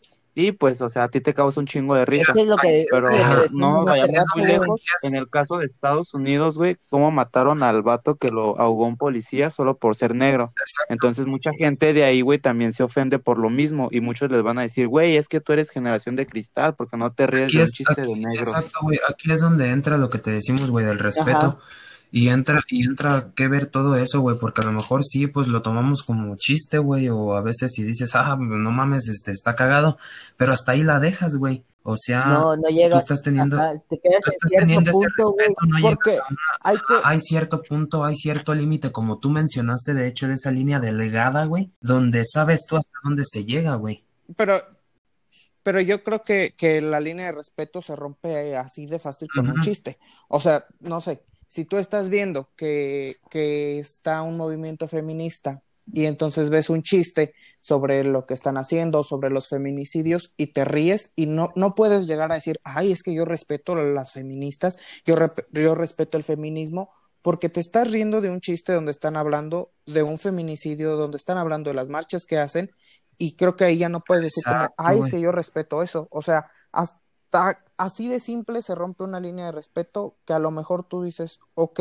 [0.48, 2.32] y pues, o sea, a ti te causa un chingo de risa.
[2.36, 4.52] Es lo que, es Pero lo que no vayamos muy güey.
[4.58, 4.80] lejos.
[5.02, 8.96] En el caso de Estados Unidos, güey, cómo mataron al vato que lo ahogó un
[8.96, 10.50] policía solo por ser negro.
[10.88, 14.42] Entonces mucha gente de ahí, güey, también se ofende por lo mismo y muchos les
[14.42, 17.44] van a decir, güey, es que tú eres generación de cristal porque no te ríes
[17.44, 18.48] Aquí de un es, chiste de aquí, negros.
[18.48, 21.36] exacto, güey, aquí es donde entra lo que te decimos, güey, del respeto.
[21.38, 21.58] Ajá.
[22.12, 25.46] Y entra, y entra que ver todo eso, güey, porque a lo mejor sí, pues
[25.48, 29.54] lo tomamos como chiste, güey, o a veces si dices, ah, no mames, este, está
[29.54, 29.96] cagado,
[30.36, 31.64] pero hasta ahí la dejas, güey.
[31.82, 35.30] O sea, No, no tú llegas, estás teniendo, ajá, te quedas tú estás teniendo punto,
[35.32, 35.46] güey.
[35.48, 39.18] respeto, no porque llegas a una, hay que, hay cierto punto, hay cierto límite, como
[39.18, 43.44] tú mencionaste, de hecho, de esa línea delgada, güey, donde sabes tú hasta dónde se
[43.44, 44.02] llega, güey.
[44.36, 44.60] pero
[45.62, 49.48] Pero yo creo que, que la línea de respeto se rompe así de fácil con
[49.48, 49.98] un chiste.
[50.28, 56.06] O sea, no sé, si tú estás viendo que, que está un movimiento feminista y
[56.06, 61.12] entonces ves un chiste sobre lo que están haciendo, sobre los feminicidios y te ríes
[61.16, 64.78] y no, no puedes llegar a decir, ay, es que yo respeto a las feministas,
[65.04, 66.90] yo, rep- yo respeto el feminismo,
[67.22, 71.38] porque te estás riendo de un chiste donde están hablando de un feminicidio, donde están
[71.38, 72.70] hablando de las marchas que hacen
[73.18, 75.82] y creo que ahí ya no puedes decir Exacto, como, ay, es que yo respeto
[75.82, 76.08] eso.
[76.10, 77.00] O sea, hasta
[77.76, 81.40] así de simple se rompe una línea de respeto que a lo mejor tú dices,
[81.54, 81.80] ok,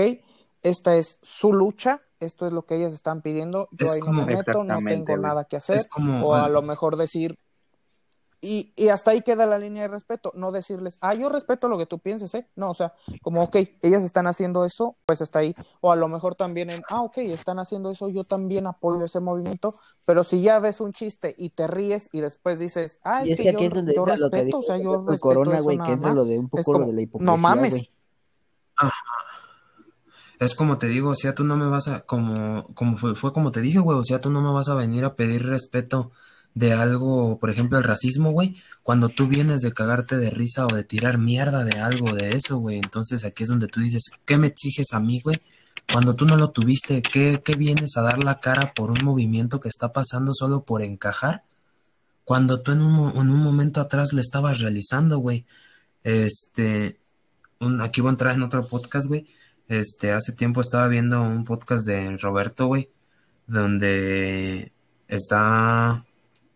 [0.61, 4.11] esta es su lucha, esto es lo que ellas están pidiendo, yo Es ahí no
[4.11, 7.37] me meto, no tengo nada que hacer, como, o a lo mejor decir,
[8.41, 11.77] y, y hasta ahí queda la línea de respeto, no decirles, ah, yo respeto lo
[11.77, 12.47] que tú pienses, ¿eh?
[12.55, 16.07] No, o sea, como, ok, ellas están haciendo eso, pues hasta ahí, o a lo
[16.07, 19.75] mejor también en, ah, ok, están haciendo eso, yo también apoyo ese movimiento,
[20.05, 23.37] pero si ya ves un chiste y te ríes y después dices, ah, es es
[23.37, 25.21] que que yo, aquí es donde yo lo que respeto, dijo o sea, yo respeto
[25.21, 26.97] Corona, güey, que nada entra más, lo de un es poco como, lo de la
[26.97, 27.91] no hipocresía, mames, güey.
[30.39, 33.33] Es como te digo, o sea, tú no me vas a, como, como fue, fue
[33.33, 36.11] como te dije, güey, o sea, tú no me vas a venir a pedir respeto
[36.55, 40.73] de algo, por ejemplo, el racismo, güey, cuando tú vienes de cagarte de risa o
[40.75, 42.77] de tirar mierda de algo de eso, güey.
[42.77, 45.37] Entonces aquí es donde tú dices, ¿qué me exiges a mí, güey?
[45.91, 49.59] Cuando tú no lo tuviste, ¿qué, qué vienes a dar la cara por un movimiento
[49.59, 51.43] que está pasando solo por encajar?
[52.25, 55.45] Cuando tú en un, en un momento atrás le estabas realizando, güey.
[56.03, 56.95] Este,
[57.59, 59.25] un- aquí voy a entrar en otro podcast, güey.
[59.67, 62.89] Este, hace tiempo estaba viendo un podcast de Roberto, güey,
[63.47, 64.71] donde
[65.07, 66.05] está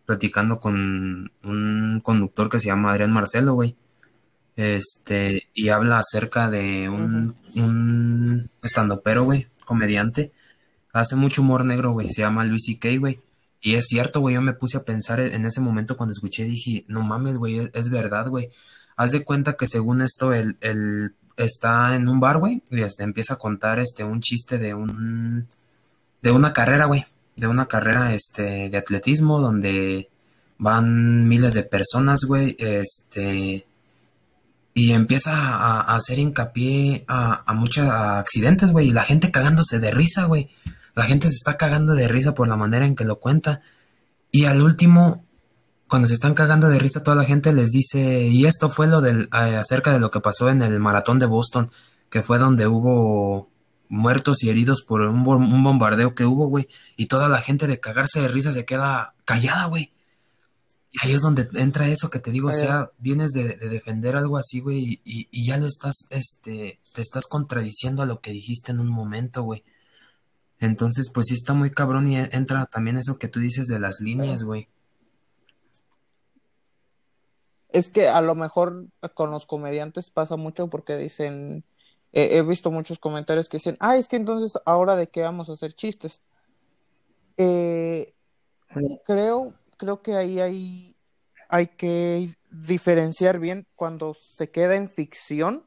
[0.06, 3.76] platicando con un conductor que se llama Adrián Marcelo, güey.
[4.56, 10.32] Este, y habla acerca de un, un estandopero, güey, comediante.
[10.92, 12.10] Hace mucho humor negro, güey.
[12.10, 13.20] Se llama Luis C.K., güey.
[13.60, 14.34] Y es cierto, güey.
[14.34, 17.70] Yo me puse a pensar en ese momento cuando escuché, dije, no mames, güey, es,
[17.72, 18.50] es verdad, güey.
[18.96, 23.02] Haz de cuenta que según esto, él, él está en un bar, güey, y este,
[23.02, 25.48] empieza a contar este, un chiste de un,
[26.22, 27.04] de una carrera, güey.
[27.36, 30.08] De una carrera, este, de atletismo, donde
[30.58, 32.56] van miles de personas, güey.
[32.58, 33.66] Este,
[34.74, 38.88] y empieza a, a hacer hincapié a, a muchos accidentes, güey.
[38.88, 40.50] Y la gente cagándose de risa, güey.
[40.94, 43.62] La gente se está cagando de risa por la manera en que lo cuenta.
[44.30, 45.24] Y al último,
[45.88, 49.00] cuando se están cagando de risa, toda la gente les dice, y esto fue lo
[49.00, 51.70] del, eh, acerca de lo que pasó en el maratón de Boston,
[52.10, 53.48] que fue donde hubo
[53.88, 56.68] muertos y heridos por un, bom- un bombardeo que hubo, güey.
[56.96, 59.92] Y toda la gente de cagarse de risa se queda callada, güey.
[60.90, 64.14] Y ahí es donde entra eso que te digo, o sea, vienes de, de defender
[64.14, 68.30] algo así, güey, y, y ya lo estás, este, te estás contradiciendo a lo que
[68.30, 69.64] dijiste en un momento, güey.
[70.60, 73.80] Entonces, pues sí está muy cabrón y e- entra también eso que tú dices de
[73.80, 74.68] las líneas, güey.
[77.70, 81.64] Es que a lo mejor con los comediantes pasa mucho porque dicen,
[82.14, 85.54] he visto muchos comentarios que dicen, ah, es que entonces ahora de qué vamos a
[85.54, 86.22] hacer chistes.
[87.36, 88.14] Eh,
[89.04, 90.96] creo, creo que ahí hay,
[91.48, 95.64] hay que diferenciar bien cuando se queda en ficción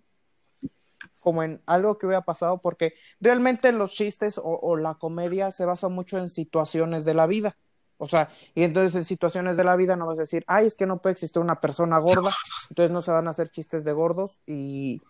[1.19, 5.65] como en algo que hubiera pasado, porque realmente los chistes o, o la comedia se
[5.65, 7.57] basa mucho en situaciones de la vida.
[7.97, 10.75] O sea, y entonces en situaciones de la vida no vas a decir, ay, es
[10.75, 12.31] que no puede existir una persona gorda,
[12.69, 14.39] entonces no se van a hacer chistes de gordos.
[14.45, 15.01] Y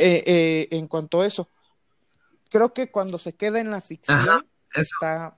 [0.00, 1.50] eh, eh, en cuanto a eso,
[2.50, 4.44] creo que cuando se queda en la ficción Ajá,
[4.74, 5.36] eso, está a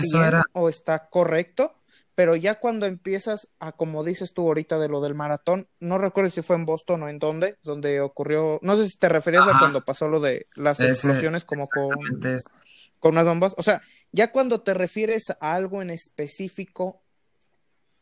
[0.00, 1.72] eso bien era, o está correcto,
[2.14, 6.30] pero ya cuando empiezas a, como dices tú ahorita de lo del maratón, no recuerdo
[6.30, 9.58] si fue en Boston o en dónde, donde ocurrió, no sé si te referías a
[9.58, 11.98] cuando pasó lo de las Ese- explosiones como con,
[13.00, 13.82] con unas bombas, o sea,
[14.12, 17.02] ya cuando te refieres a algo en específico,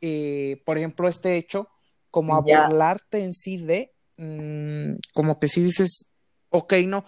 [0.01, 1.68] eh, por ejemplo, este hecho,
[2.11, 2.66] como a Ya.
[2.66, 6.07] burlarte en sí de, mm, como que si dices,
[6.51, 7.05] ok, no,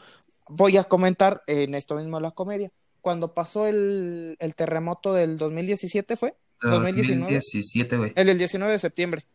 [0.48, 2.72] voy a comentar en esto mismo la comedia.
[3.00, 6.36] Cuando pasó el, el terremoto del 2017, ¿fue?
[6.60, 7.20] 2019.
[7.34, 8.12] 2017, güey.
[8.16, 9.26] El del 19 de septiembre.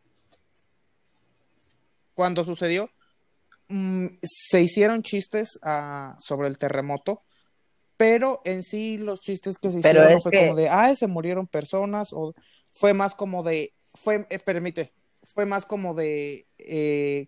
[2.13, 2.89] Cuando sucedió,
[3.69, 7.24] mm, se hicieron chistes ah, sobre el terremoto,
[7.97, 10.95] pero en sí los chistes que se Pero hicieron no fue que- como de, ay,
[10.95, 12.34] se murieron personas, o
[12.72, 14.93] fue más como de, fue, eh, permite,
[15.24, 17.28] fue más como de, eh,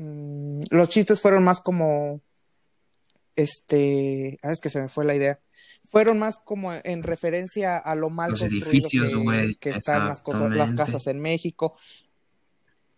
[0.00, 2.20] mm, los chistes fueron más como,
[3.36, 5.38] este, ah, es que se me fue la idea.
[5.88, 10.54] Fueron más como en referencia a lo mal Los construido edificios, que, están las cosas,
[10.54, 11.74] las casas en México.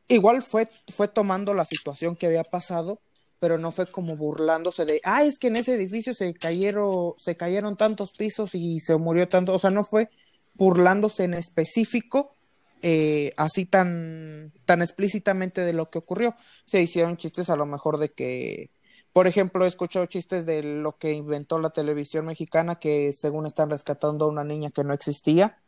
[0.09, 3.00] Igual fue, fue tomando la situación que había pasado,
[3.38, 7.36] pero no fue como burlándose de, ah, es que en ese edificio se cayeron, se
[7.36, 9.55] cayeron tantos pisos y se murió tanto.
[9.55, 10.11] O sea, no fue
[10.55, 12.36] burlándose en específico,
[12.83, 16.35] eh, así tan, tan explícitamente de lo que ocurrió.
[16.66, 18.70] Se hicieron chistes a lo mejor de que,
[19.12, 23.70] por ejemplo, he escuchado chistes de lo que inventó la televisión mexicana, que según están
[23.70, 25.59] rescatando a una niña que no existía.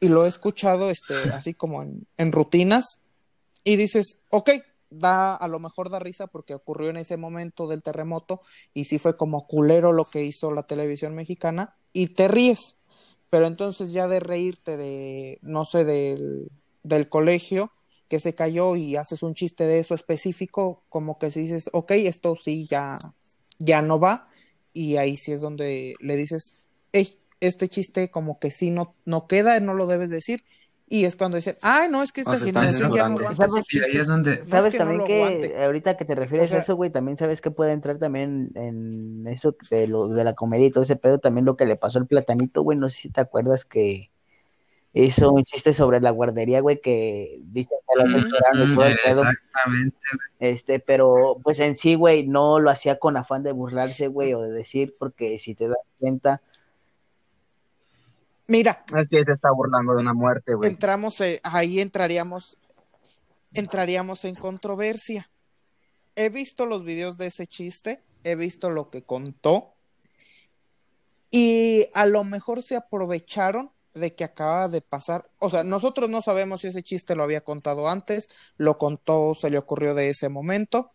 [0.00, 3.00] Y lo he escuchado este, así como en, rutinas.
[3.62, 4.50] Y dices, ok,
[4.88, 8.40] da, a lo mejor da risa porque ocurrió en ese momento del terremoto
[8.72, 12.76] y sí fue como culero lo que hizo la televisión mexicana y te ríes.
[13.30, 16.50] Pero entonces ya de reírte de, no sé, del,
[16.82, 17.72] del colegio
[18.08, 21.92] que se cayó y haces un chiste de eso específico, como que si dices, ok,
[21.92, 22.96] esto sí ya,
[23.58, 24.28] ya no va.
[24.72, 29.26] Y ahí sí es donde le dices, hey, este chiste como que sí no, no
[29.26, 30.44] queda, no lo debes decir.
[30.88, 33.64] Y es cuando dicen, ay, no, es que esta generación ya no ¿Sabes?
[33.70, 36.60] Y ahí es donde, ¿Sabes que también que ahorita que te refieres O sea- a
[36.60, 40.66] eso, güey, también sabes que puede entrar también en eso de lo de la comedia
[40.66, 43.10] y todo ese pedo, también lo que le pasó al platanito, güey, no sé si
[43.10, 44.10] te acuerdas que
[44.92, 48.98] hizo un chiste sobre la guardería, güey, que dicen que lo censuraron y todo el
[49.04, 49.22] pedo.
[49.22, 50.50] Exactamente, güey.
[50.52, 54.40] Este, pero pues en sí, güey, no lo hacía con afán de burlarse, güey, o
[54.40, 56.40] de decir, porque si te das cuenta,
[58.48, 60.70] Mira, Es que se está burlando de una muerte, güey.
[60.70, 62.58] entramos, eh, ahí entraríamos,
[63.52, 65.28] entraríamos en controversia.
[66.14, 69.74] He visto los videos de ese chiste, he visto lo que contó
[71.30, 76.22] y a lo mejor se aprovecharon de que acaba de pasar, o sea, nosotros no
[76.22, 80.28] sabemos si ese chiste lo había contado antes, lo contó, se le ocurrió de ese
[80.28, 80.90] momento,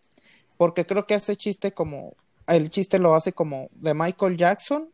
[0.58, 2.16] porque creo que ese chiste como,
[2.48, 4.92] el chiste lo hace como de Michael Jackson.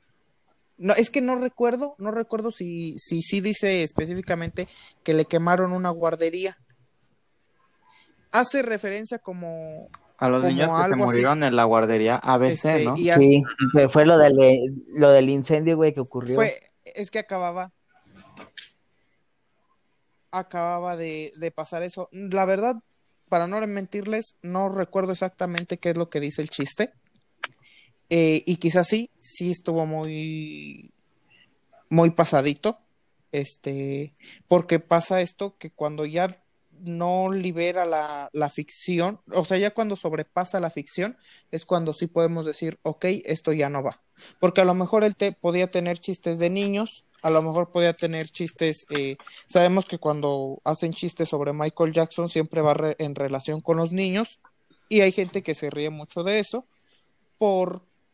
[0.78, 4.67] No, es que no recuerdo, no recuerdo si, si, si dice específicamente
[5.03, 6.57] que le quemaron una guardería.
[8.32, 10.95] Hace referencia como A los como niños que se así.
[10.95, 12.93] murieron en la guardería ABC, este, ¿no?
[12.97, 14.36] y a- sí, fue, fue lo, del,
[14.93, 16.36] lo del incendio, güey, que ocurrió.
[16.36, 16.53] Fue,
[16.84, 17.71] es que acababa,
[20.32, 22.09] acababa de, de pasar eso.
[22.11, 22.75] La verdad,
[23.30, 26.91] para no mentirles, no recuerdo exactamente qué es lo que dice el chiste.
[28.09, 30.91] Eh, y quizás sí, sí estuvo muy,
[31.89, 32.79] muy pasadito.
[33.33, 34.13] Este,
[34.47, 36.41] porque pasa esto que cuando ya
[36.79, 41.17] no libera la, la ficción, o sea, ya cuando sobrepasa la ficción,
[41.51, 43.99] es cuando sí podemos decir, ok, esto ya no va.
[44.39, 47.93] Porque a lo mejor él te, podía tener chistes de niños, a lo mejor podía
[47.93, 49.17] tener chistes, eh,
[49.49, 53.91] sabemos que cuando hacen chistes sobre Michael Jackson siempre va re- en relación con los
[53.91, 54.39] niños
[54.87, 56.65] y hay gente que se ríe mucho de eso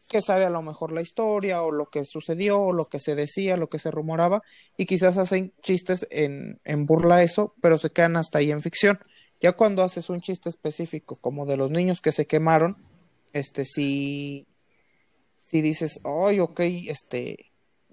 [0.08, 3.16] porque sabe a lo mejor la historia o lo que sucedió o lo que se
[3.16, 4.44] decía, lo que se rumoraba
[4.78, 9.00] y quizás hacen chistes en, en burla eso, pero se quedan hasta ahí en ficción.
[9.42, 12.78] Ya cuando haces un chiste específico como de los niños que se quemaron,
[13.34, 14.46] este sí,
[15.38, 17.52] sí dices, ay, ok, este,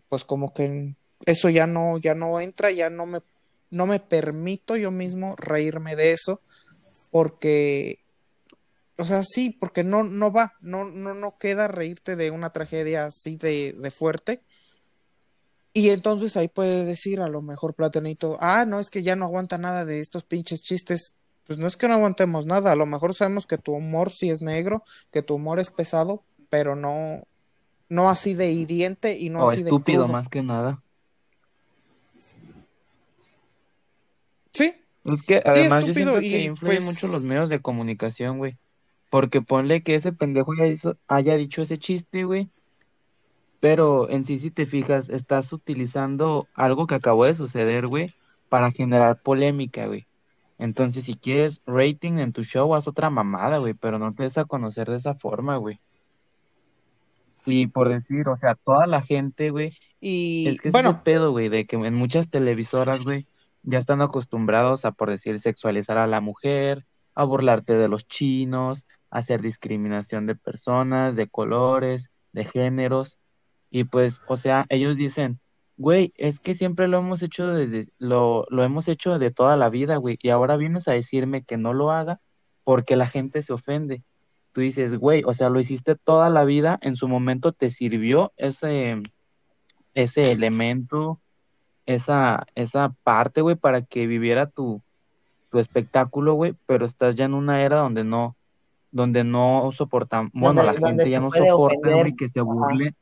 [0.09, 0.95] pues como que
[1.27, 3.21] eso ya no, ya no entra, ya no me,
[3.71, 6.41] no me permito yo mismo reírme de eso,
[7.11, 8.01] porque,
[9.01, 13.07] o sea, sí, porque no, no va, no, no, no queda reírte de una tragedia
[13.07, 14.41] así de, de fuerte.
[15.73, 19.25] Y entonces ahí puede decir a lo mejor Platanito, ah, no, es que ya no
[19.25, 21.15] aguanta nada de estos pinches chistes.
[21.47, 24.31] Pues no es que no aguantemos nada, a lo mejor sabemos que tu humor sí
[24.31, 27.23] es negro, que tu humor es pesado, pero no,
[27.89, 30.83] no así de hiriente y no o así de estúpido más que nada.
[34.53, 34.75] Sí,
[35.05, 38.39] Es que además yo estúpido, siento que y, influyen pues- mucho los medios de comunicación,
[38.39, 38.57] güey.
[39.11, 42.49] Porque ponle que ese pendejo hizo- haya dicho ese chiste, güey.
[43.61, 48.07] Pero en sí, si te fijas, estás utilizando algo que acabó de suceder, güey,
[48.49, 50.07] para generar polémica, güey.
[50.59, 54.39] Entonces, si quieres rating en tu show, haz otra mamada, güey, pero no te des
[54.39, 55.81] a conocer de esa forma, güey.
[57.47, 60.99] Y por decir, o sea, toda la gente, güey, y es que es bueno, ese
[61.03, 63.25] pedo, güey, de que en muchas televisoras, güey,
[63.63, 68.85] ya están acostumbrados a, por decir, sexualizar a la mujer, a burlarte de los chinos,
[69.11, 73.19] a hacer discriminación de personas, de colores, de géneros.
[73.71, 75.41] Y pues, o sea, ellos dicen,
[75.77, 79.71] güey, es que siempre lo hemos hecho desde, lo, lo hemos hecho de toda la
[79.71, 82.21] vida, güey, y ahora vienes a decirme que no lo haga
[82.65, 84.03] porque la gente se ofende.
[84.53, 88.33] Tú dices, güey, o sea, lo hiciste toda la vida, en su momento te sirvió
[88.37, 89.03] ese,
[89.95, 91.21] ese elemento,
[91.87, 94.83] esa, esa parte, güey, para que viviera tu,
[95.51, 98.37] tu espectáculo, güey, pero estás ya en una era donde no,
[98.93, 102.95] donde no soportan, bueno, la gente ya no soporta, güey, que se burle,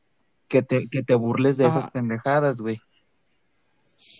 [0.47, 2.79] que te, que te burles de esas pendejadas, güey.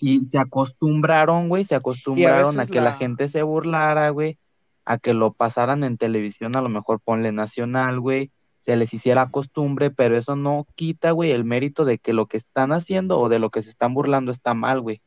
[0.02, 4.38] Y se acostumbraron, güey, se acostumbraron a veces que la la- gente se burlara, güey,
[4.86, 9.30] a que lo pasaran en televisión, a lo mejor ponle nacional, güey, se les hiciera
[9.32, 13.30] costumbre, pero eso no quita, güey, el mérito de que lo que están haciendo o
[13.30, 15.02] de lo que se están burlando está mal, güey.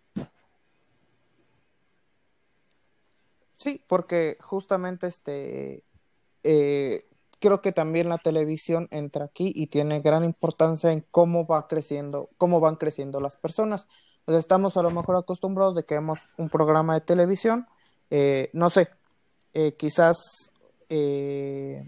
[3.62, 5.84] Sí, porque justamente este
[6.42, 7.06] eh,
[7.38, 12.28] creo que también la televisión entra aquí y tiene gran importancia en cómo va creciendo,
[12.38, 13.86] cómo van creciendo las personas.
[14.26, 17.68] Sea, estamos a lo mejor acostumbrados de que vemos un programa de televisión,
[18.10, 18.88] eh, no sé,
[19.54, 20.16] eh, quizás
[20.88, 21.84] eh,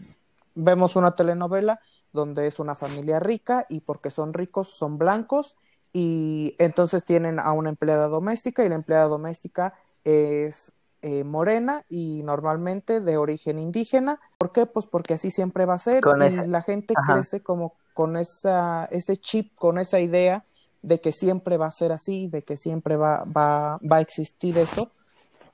[0.54, 1.80] vemos una telenovela
[2.12, 5.56] donde es una familia rica y porque son ricos son blancos
[5.92, 10.72] y entonces tienen a una empleada doméstica y la empleada doméstica es
[11.06, 14.18] eh, morena y normalmente de origen indígena.
[14.38, 14.64] ¿Por qué?
[14.64, 17.12] Pues porque así siempre va a ser Con y la gente Ajá.
[17.12, 20.46] crece como con esa, ese chip, con esa idea
[20.80, 24.56] de que siempre va a ser así, de que siempre va, va, va a existir
[24.56, 24.92] eso,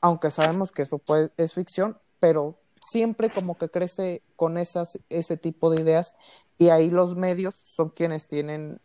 [0.00, 5.36] aunque sabemos que eso puede, es ficción, pero siempre como que crece con esas, ese
[5.36, 6.14] tipo de ideas
[6.58, 8.80] y ahí los medios son quienes tienen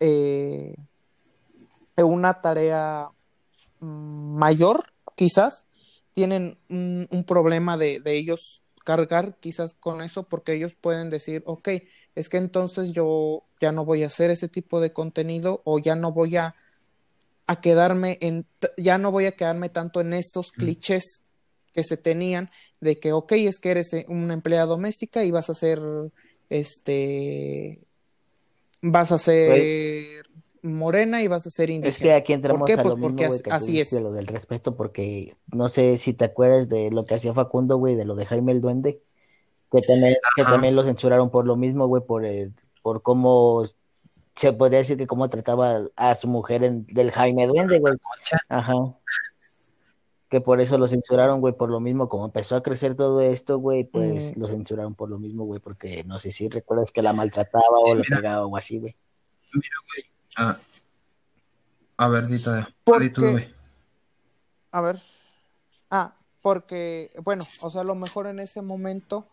[0.00, 0.76] eh,
[1.96, 3.08] una tarea
[3.80, 5.64] mm, mayor, quizás,
[6.14, 11.42] tienen un, un problema de, de ellos cargar quizás con eso porque ellos pueden decir,
[11.46, 11.68] ok,
[12.14, 15.96] es que entonces yo ya no voy a hacer ese tipo de contenido o ya
[15.96, 16.54] no voy a,
[17.46, 18.46] a quedarme en,
[18.76, 21.22] ya no voy a quedarme tanto en esos clichés
[21.72, 22.50] que se tenían
[22.80, 25.80] de que, ok, es que eres eh, una empleada doméstica y vas a ser,
[26.48, 27.80] este,
[28.80, 30.24] vas a ser
[30.64, 31.90] morena y vas a ser indígena.
[31.90, 32.72] Es que aquí entramos ¿Por qué?
[32.74, 33.92] a Pues lo porque mismo, güey, as- que así es.
[33.92, 37.94] lo del respeto, porque no sé si te acuerdas de lo que hacía Facundo, güey,
[37.94, 39.00] de lo de Jaime el Duende,
[39.70, 42.52] que también, que también lo censuraron por lo mismo, güey, por el,
[42.82, 43.62] por cómo
[44.34, 47.94] se podría decir que cómo trataba a su mujer en, del Jaime Duende, güey.
[48.48, 48.74] Ajá.
[50.28, 53.58] Que por eso lo censuraron, güey, por lo mismo, como empezó a crecer todo esto,
[53.58, 54.40] güey, pues Mm.
[54.40, 57.94] lo censuraron por lo mismo, güey, porque no sé si recuerdas que la maltrataba o
[57.94, 58.16] Mira.
[58.16, 58.96] pegaba o así, güey.
[60.36, 60.56] Ah,
[61.96, 62.68] a ver, Dita,
[63.00, 63.54] di tú, Porque-.
[64.72, 65.00] A ver.
[65.90, 69.26] Ah, porque, bueno, o sea, a lo mejor en ese momento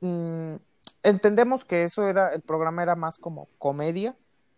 [0.00, 0.54] mm,
[1.02, 4.14] entendemos que eso era, el programa era más como comedia.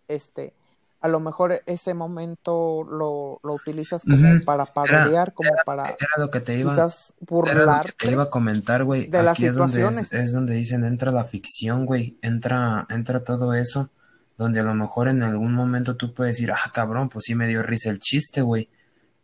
[0.09, 0.55] Este,
[1.01, 6.31] a lo mejor ese momento lo, lo utilizas como para parodiar, como para Era lo
[6.31, 7.93] que te iba, quizás burlarte.
[7.97, 9.07] te iba a comentar, güey.
[9.07, 12.19] de las es donde, es, es donde dicen entra la ficción, güey.
[12.23, 13.91] Entra, entra todo eso,
[14.37, 17.49] donde a lo mejor en algún momento tú puedes decir, ah, cabrón, pues sí me
[17.49, 18.69] dio risa el chiste, güey.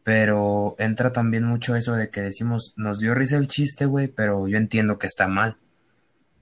[0.04, 4.48] Pero entra también mucho eso de que decimos, nos dio risa el chiste, güey, pero
[4.48, 5.58] yo entiendo que está mal.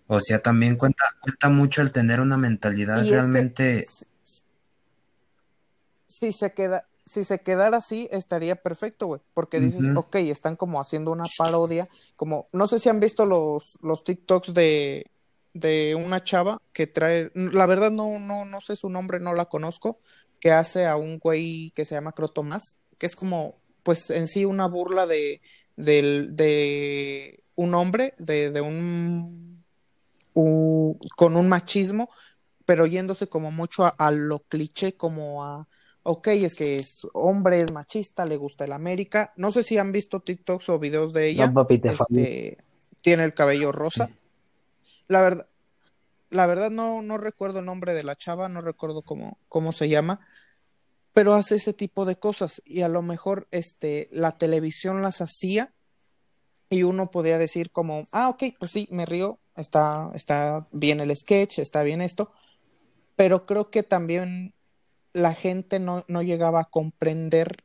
[0.06, 3.84] O sea, también cuenta, cuenta mucho el tener una mentalidad Y es que realmente.
[6.06, 9.20] si- se queda, si se quedara así, estaría perfecto, güey.
[9.34, 13.78] Porque dices, ok, están como haciendo una parodia, como, no sé si han visto los,
[13.82, 15.06] los TikToks de,
[15.52, 19.46] de una chava que trae, la verdad no, no, no sé su nombre, no la
[19.46, 19.98] conozco,
[20.38, 24.44] que hace a un güey que se llama Crotomás, que es como, pues en sí
[24.44, 25.40] una burla de,
[25.76, 29.62] del, de un hombre, de, de un,
[30.34, 32.08] u- con un machismo,
[32.64, 35.66] pero yéndose como mucho a, a lo cliché, como a,
[36.04, 39.32] ok, es que es hombre, es machista, le gusta el América.
[39.36, 41.46] No sé si han visto TikToks o videos de ella.
[41.48, 41.52] No.
[42.14, 42.58] Este,
[43.02, 44.08] tiene el cabello rosa.
[45.10, 45.48] La verdad,
[46.30, 49.88] la verdad no, no recuerdo el nombre de la chava, no recuerdo cómo, cómo se
[49.88, 50.20] llama,
[51.12, 55.72] pero hace ese tipo de cosas y a lo mejor este, la televisión las hacía
[56.68, 61.16] y uno podía decir como, ah, ok, pues sí, me río, está, está bien el
[61.16, 62.30] sketch, está bien esto,
[63.16, 64.54] pero creo que también
[65.12, 67.56] la gente no, no llegaba a comprender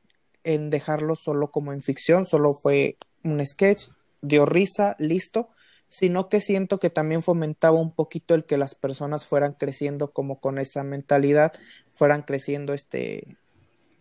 [0.43, 3.89] en dejarlo solo como en ficción, solo fue un sketch,
[4.23, 5.51] dio risa, listo,
[5.97, 10.41] sino que siento que también fomentaba un poquito el que las personas fueran creciendo como
[10.41, 11.53] con esa mentalidad,
[11.93, 13.23] fueran creciendo este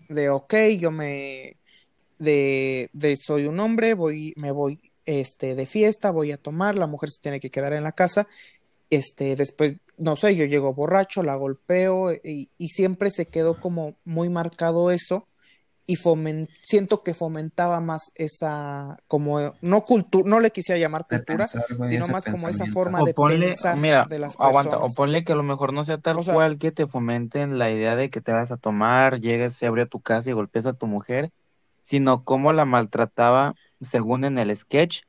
[0.08, 1.56] de ok, yo me
[2.18, 6.88] de, de soy un hombre, voy, me voy este de fiesta, voy a tomar, la
[6.88, 8.26] mujer se tiene que quedar en la casa,
[8.90, 13.94] este, después, no sé, yo llego borracho, la golpeo y, y siempre se quedó como
[14.04, 15.28] muy marcado eso
[15.86, 21.44] y fomen- siento que fomentaba más esa, como, no cultura, no le quisiera llamar cultura,
[21.44, 24.78] pensar, güey, sino más como esa forma O de ponle, pensar mira, de las aguanta,
[24.78, 27.58] o ponle que a lo mejor no sea tal O sea- cual que te fomenten
[27.58, 30.64] la idea de que te vas a tomar, llegues ebrio a tu casa y golpes
[30.66, 31.30] a tu mujer,
[31.82, 35.02] sino cómo la maltrataba, según en el sketch,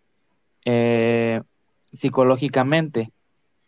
[0.66, 1.42] eh,
[1.94, 3.12] psicológicamente.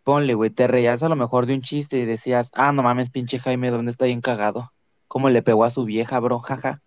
[0.03, 3.09] Ponle, güey, te reías a lo mejor de un chiste y decías, ah, no mames,
[3.09, 4.71] pinche Jaime, ¿dónde está bien cagado?
[5.07, 6.39] ¿Cómo le pegó a su vieja, bro?
[6.39, 6.81] Jaja.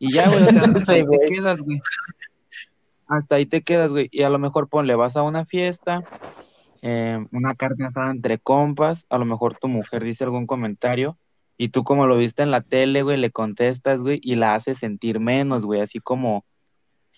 [0.00, 1.80] Y ya, güey, o sea, hasta ahí te quedas, güey.
[3.06, 4.08] Hasta ahí te quedas, güey.
[4.10, 6.02] Y a lo mejor ponle, vas a una fiesta,
[6.80, 11.18] eh, una carne asada entre compas, a lo mejor tu mujer dice algún comentario
[11.58, 14.78] y tú como lo viste en la tele, güey, le contestas, güey, y la haces
[14.78, 16.46] sentir menos, güey, así como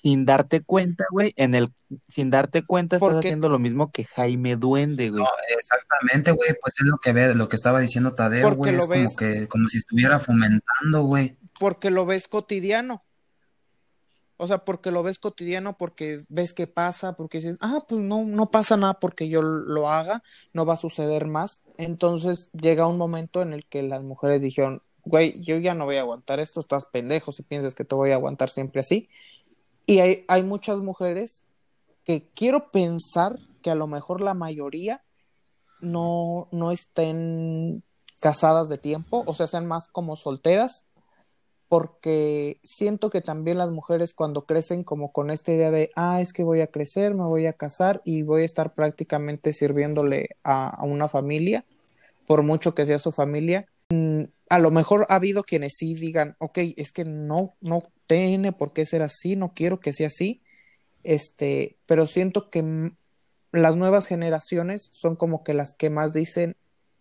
[0.03, 1.73] sin darte cuenta, güey, en el
[2.09, 5.23] sin darte cuenta estás haciendo lo mismo que Jaime Duende, güey.
[5.23, 8.73] No, exactamente, güey, pues es lo que ve, lo que estaba diciendo Tadeo, Porque güey,
[8.73, 9.17] lo es como ves.
[9.17, 11.37] que, como si estuviera fomentando, güey.
[11.59, 13.05] porque lo ves cotidiano.
[14.39, 18.25] O sea, porque lo ves cotidiano, porque ves que pasa, porque dices, ah, pues no,
[18.25, 21.63] no pasa nada porque yo lo haga, no va a suceder más.
[21.79, 25.99] Entonces llega un momento en el que las mujeres dijeron, güey, yo ya no voy
[25.99, 29.09] a aguantar esto, estás pendejo si piensas que te voy a aguantar siempre así.
[29.87, 31.43] Y hay, hay muchas mujeres
[32.05, 35.03] que quiero pensar que a lo mejor la mayoría
[35.81, 37.83] no, no estén
[38.21, 40.85] casadas de tiempo, o sea, sean más como solteras,
[41.69, 46.33] porque siento que también las mujeres cuando crecen como con esta idea de, ah, es
[46.33, 50.69] que voy a crecer, me voy a casar y voy a estar prácticamente sirviéndole a,
[50.69, 51.65] a una familia,
[52.27, 56.37] por mucho que sea su familia, mm, a lo mejor ha habido quienes sí digan,
[56.39, 60.43] ok, es que no, no tiene por qué ser así, no quiero que sea así,
[61.03, 62.93] este, pero siento que
[63.53, 66.57] las nuevas generaciones son como que las que más dicen,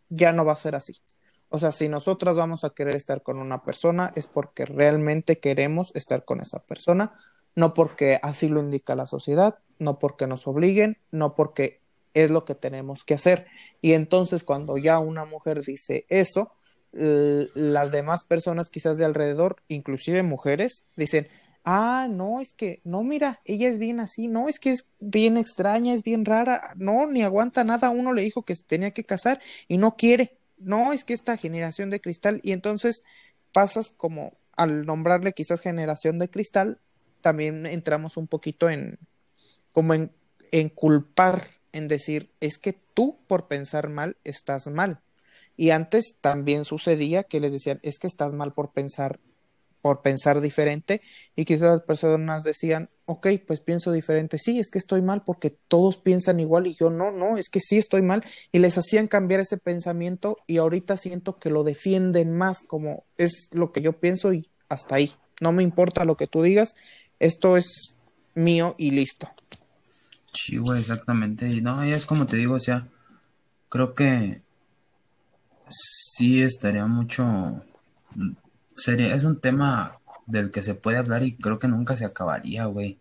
[0.10, 1.02] ya no va a ser así.
[1.50, 5.92] O sea, si nosotras vamos a querer estar con una persona, es porque realmente queremos
[5.96, 7.14] estar con esa persona,
[7.56, 11.82] no porque así lo indica la sociedad, no porque nos obliguen, no porque
[12.14, 13.48] es lo que tenemos que hacer.
[13.82, 16.54] Y entonces cuando ya una mujer dice eso,
[16.94, 21.28] las demás personas quizás de alrededor, inclusive mujeres, dicen,
[21.64, 25.38] ah, no, es que, no, mira, ella es bien así, no, es que es bien
[25.38, 29.04] extraña, es bien rara, no, ni aguanta nada, uno le dijo que se tenía que
[29.04, 33.04] casar y no quiere no, es que esta generación de cristal, y entonces
[33.52, 36.80] pasas como al nombrarle quizás generación de cristal,
[37.22, 39.00] también entramos un poquito en,
[39.72, 40.12] como en,
[40.52, 45.02] en culpar, en decir, es que tú por pensar mal estás mal.
[45.62, 49.20] Y antes también sucedía que les decían, es que estás mal por pensar
[49.80, 51.04] por pensar diferente
[51.36, 55.56] y quizás las personas decían, ok, pues pienso diferente, sí, es que estoy mal porque
[55.68, 59.08] todos piensan igual y yo no, no, es que sí estoy mal y les hacían
[59.08, 63.94] cambiar ese pensamiento y ahorita siento que lo defienden más como es lo que yo
[63.94, 66.74] pienso y hasta ahí, no me importa lo que tú digas,
[67.20, 67.98] esto es
[68.34, 69.30] mío y listo.
[70.34, 72.88] Sí, güey, exactamente, y no, es como te digo, o sea,
[73.70, 74.42] creo que
[75.72, 77.64] sí estaría mucho
[78.76, 82.66] sería, es un tema del que se puede hablar y creo que nunca se acabaría,
[82.66, 83.00] güey.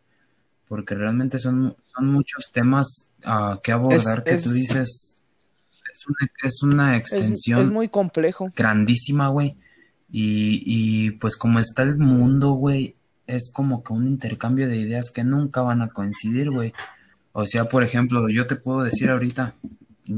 [0.68, 5.24] Porque realmente son, son muchos temas uh, que abordar que tú dices.
[5.92, 7.60] Es una, es una extensión.
[7.60, 8.48] Es, muy complejo.
[8.56, 9.56] Grandísima, güey.
[10.12, 12.94] Y, y pues como está el mundo, güey,
[13.26, 16.72] es como que un intercambio de ideas que nunca van a coincidir, güey.
[17.32, 19.54] O sea, por ejemplo, yo te puedo decir ahorita,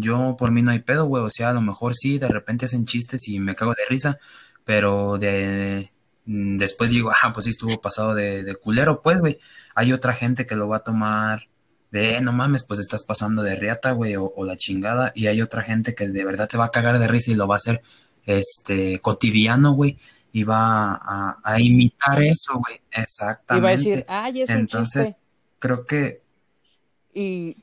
[0.01, 1.23] yo por mí no hay pedo, güey.
[1.23, 4.19] O sea, a lo mejor sí, de repente hacen chistes y me cago de risa,
[4.65, 5.91] pero de
[6.27, 9.39] mm, después digo, ah, pues sí estuvo pasado de, de culero, pues, güey.
[9.75, 11.49] Hay otra gente que lo va a tomar
[11.93, 15.43] de, eh, no mames, pues estás pasando de riata, güey, o, la chingada, y hay
[15.43, 17.59] otra gente que de verdad se va a cagar de risa y lo va a
[17.59, 17.83] hacer,
[18.25, 19.99] este, cotidiano, güey,
[20.33, 23.61] y va a, a imitar eso, güey, exactamente.
[23.61, 25.17] Y va a decir, ay, es Entonces,
[25.59, 26.23] creo que...
[27.13, 27.62] Y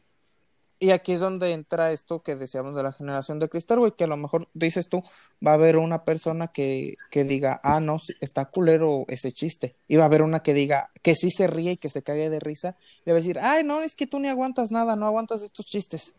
[0.80, 4.06] y aquí es donde entra esto que decíamos de la generación de cristal, güey, que
[4.06, 5.04] a lo mejor dices tú,
[5.46, 9.76] va a haber una persona que, que diga, ah, no, está culero ese chiste.
[9.90, 12.30] Y va a haber una que diga, que sí se ríe y que se cague
[12.30, 12.78] de risa.
[13.06, 15.66] Y va a decir, ay, no, es que tú ni aguantas nada, no aguantas estos
[15.66, 16.16] chistes.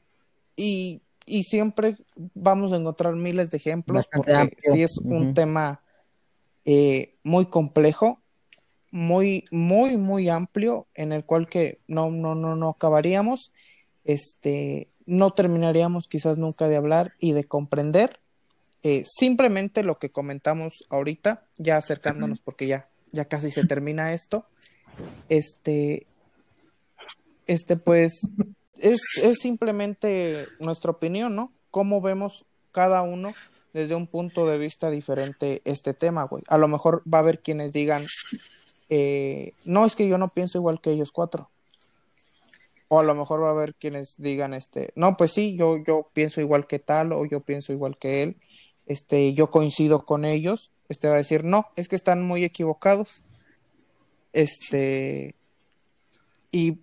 [0.56, 1.96] Y, y siempre
[2.34, 5.80] vamos a encontrar miles de ejemplos, porque sí es un tema
[6.66, 8.20] eh, muy complejo,
[8.90, 13.52] muy, muy, muy amplio, en el cual que no, no, no, no acabaríamos
[14.04, 18.20] este, no terminaríamos quizás nunca de hablar y de comprender
[18.82, 24.46] eh, simplemente lo que comentamos ahorita, ya acercándonos porque ya, ya casi se termina esto.
[25.28, 26.06] Este,
[27.46, 28.20] este, pues,
[28.76, 31.52] es, es simplemente nuestra opinión, ¿no?
[31.70, 33.32] Cómo vemos cada uno
[33.72, 36.42] desde un punto de vista diferente este tema, güey.
[36.48, 38.02] A lo mejor va a haber quienes digan,
[38.88, 41.50] eh, no, es que yo no pienso igual que ellos cuatro.
[42.92, 46.10] O a lo mejor va a haber quienes digan, este, no, pues sí, yo, yo
[46.12, 48.36] pienso igual que tal o yo pienso igual que él,
[48.86, 53.24] este, yo coincido con ellos, este va a decir, no, es que están muy equivocados.
[54.32, 55.36] Este,
[56.50, 56.80] y,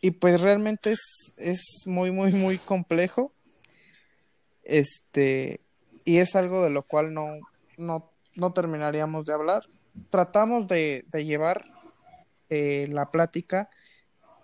[0.00, 3.34] y pues realmente es, es muy, muy, muy complejo.
[4.62, 5.60] Este,
[6.06, 7.26] y es algo de lo cual no,
[7.76, 9.68] no, no terminaríamos de hablar.
[10.08, 11.66] Tratamos de, de llevar
[12.48, 13.68] eh, la plática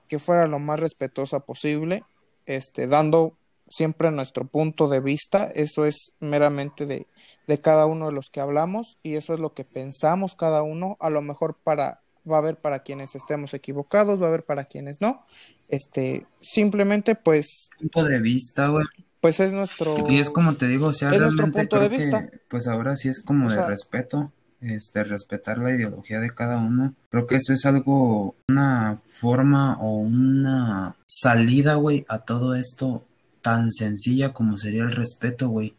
[0.06, 2.04] que fuera lo más respetuosa posible,
[2.46, 3.36] este, dando
[3.68, 7.06] siempre nuestro punto de vista, eso es meramente de,
[7.46, 10.96] de cada uno de los que hablamos y eso es lo que pensamos cada uno,
[11.00, 12.00] a lo mejor para
[12.30, 15.24] va a haber para quienes estemos equivocados, va a haber para quienes no.
[15.68, 18.86] Este, simplemente pues punto de vista, güey.
[19.20, 22.28] Pues es nuestro Y es como te digo, o sea, realmente punto de vista.
[22.48, 26.94] pues ahora sí es como de respeto este, respetar la ideología de cada uno.
[27.10, 33.04] Creo que eso es algo, una forma o una salida, güey, a todo esto
[33.42, 35.74] tan sencilla como sería el respeto, güey.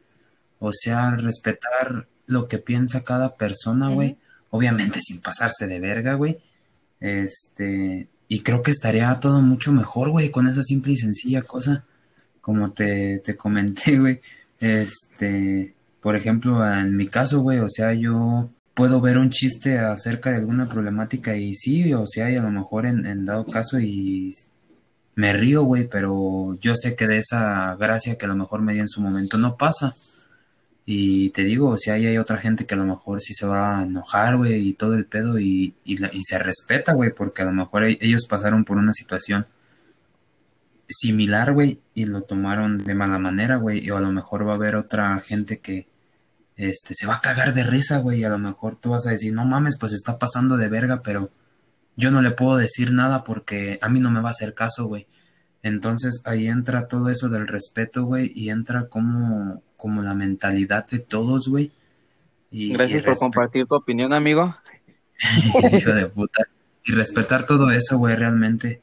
[0.59, 4.17] O sea, respetar lo que piensa cada persona, güey.
[4.49, 6.39] Obviamente sin pasarse de verga, güey.
[6.99, 11.83] Este, y creo que estaría todo mucho mejor, güey, con esa simple y sencilla cosa.
[12.41, 14.21] Como te, te comenté, güey.
[14.59, 20.29] Este, por ejemplo, en mi caso, güey, o sea, yo puedo ver un chiste acerca
[20.31, 24.33] de alguna problemática y sí, o sea, y a lo mejor en, dado caso y
[25.15, 28.73] me río, güey, pero yo sé que de esa gracia que a lo mejor me
[28.73, 29.95] di en su momento no pasa.
[30.85, 33.47] Y te digo, o sea, ahí hay otra gente que a lo mejor sí se
[33.47, 37.11] va a enojar, güey, y todo el pedo, y, y, la- y se respeta, güey,
[37.13, 39.45] porque a lo mejor e- ellos pasaron por una situación
[40.87, 44.55] similar, güey, y lo tomaron de mala manera, güey, o a lo mejor va a
[44.55, 45.87] haber otra gente que,
[46.57, 49.11] este, se va a cagar de risa, güey, y a lo mejor tú vas a
[49.11, 51.29] decir, no mames, pues está pasando de verga, pero
[51.95, 54.85] yo no le puedo decir nada porque a mí no me va a hacer caso,
[54.85, 55.07] güey.
[55.63, 60.99] Entonces ahí entra todo eso del respeto, güey, y entra como, como la mentalidad de
[60.99, 61.71] todos, güey.
[62.51, 64.55] Y, Gracias y por compartir tu opinión, amigo.
[65.73, 66.47] Hijo de puta.
[66.85, 68.81] Y respetar todo eso, güey, realmente.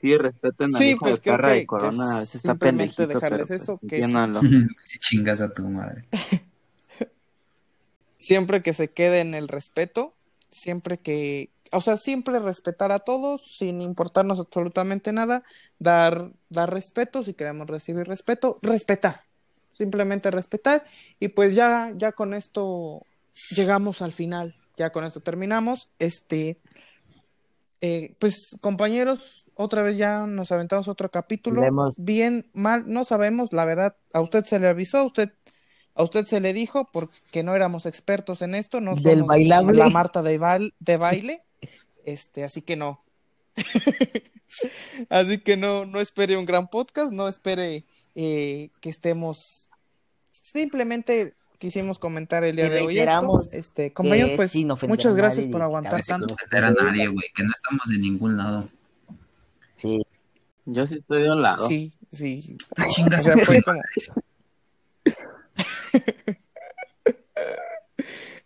[0.00, 2.08] Sí, respeten al Sí, hijo pues de creo perra que, y Corona.
[2.08, 4.06] que a está simplemente dejarles pero, eso, pues, que
[4.48, 6.04] sí- si chingas a tu madre.
[8.24, 10.14] siempre que se quede en el respeto,
[10.50, 15.42] siempre que, o sea, siempre respetar a todos sin importarnos absolutamente nada,
[15.78, 19.24] dar, dar respeto, si queremos recibir respeto, respetar,
[19.72, 20.86] simplemente respetar.
[21.20, 23.02] Y pues ya, ya con esto
[23.50, 26.58] llegamos al final, ya con esto terminamos, este,
[27.82, 31.62] eh, pues compañeros, otra vez ya nos aventamos otro capítulo,
[31.98, 35.30] bien, mal, no sabemos, la verdad, a usted se le avisó, a usted
[35.94, 39.78] a usted se le dijo porque no éramos expertos en esto, no Del somos bailable.
[39.78, 41.42] la Marta de, bail- de baile,
[42.04, 43.00] este, así que no.
[45.10, 47.84] así que no, no espere un gran podcast, no espere
[48.14, 49.68] eh, que estemos.
[50.32, 53.40] Simplemente quisimos comentar el día Y de hoy esto.
[53.52, 54.54] Este, compañero, pues
[54.88, 56.34] muchas gracias por aguantar tanto.
[56.34, 58.68] ofender a nadie, güey, que no estamos de ningún lado.
[59.74, 60.04] Sí.
[60.66, 61.66] Yo sí estoy de un lado.
[61.68, 62.56] Sí, sí.
[62.74, 63.80] Tú O chingas sea, a tu fue como.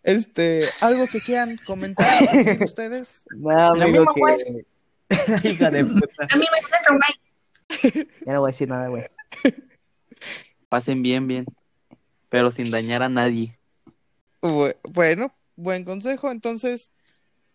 [0.03, 2.07] Este, algo que quieran comentar
[2.65, 3.25] ustedes.
[3.37, 4.65] No, amigo, que...
[5.51, 6.27] Hija de puta.
[6.31, 8.07] A mí me güey.
[8.27, 9.05] Ya no voy a decir nada, güey.
[10.69, 11.47] Pasen bien, bien.
[12.31, 13.59] Pero sin dañar a nadie.
[14.41, 16.31] Bu- Bueno, buen consejo.
[16.31, 16.91] Entonces,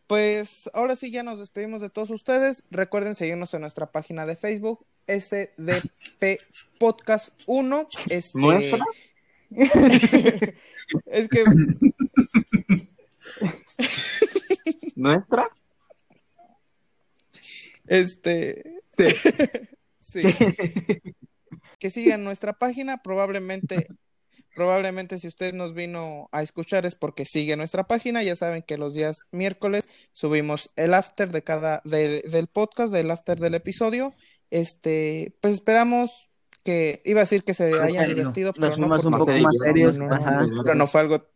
[0.07, 2.63] pues ahora sí ya nos despedimos de todos ustedes.
[2.69, 6.37] Recuerden seguirnos en nuestra página de Facebook, SDP
[6.79, 7.87] Podcast 1.
[8.09, 8.37] Este...
[8.39, 8.85] ¿Nuestra?
[11.05, 11.43] es que
[14.95, 15.49] ¿Nuestra?
[17.87, 18.81] Este.
[19.99, 20.23] Sí.
[21.79, 23.03] Que sigan nuestra página.
[23.03, 23.87] Probablemente,
[24.55, 28.23] probablemente si usted nos vino a escuchar es porque sigue nuestra página.
[28.23, 33.11] Ya saben que los días miércoles subimos el after de cada del, del podcast, del
[33.11, 34.13] after del episodio.
[34.49, 36.31] Este, pues esperamos
[36.63, 38.15] que iba a decir que se hayan serio.
[38.15, 39.99] divertido, pero no, fuimos un poco más serios.
[39.99, 40.47] no, no, Ajá.
[40.63, 41.27] pero no fue algo.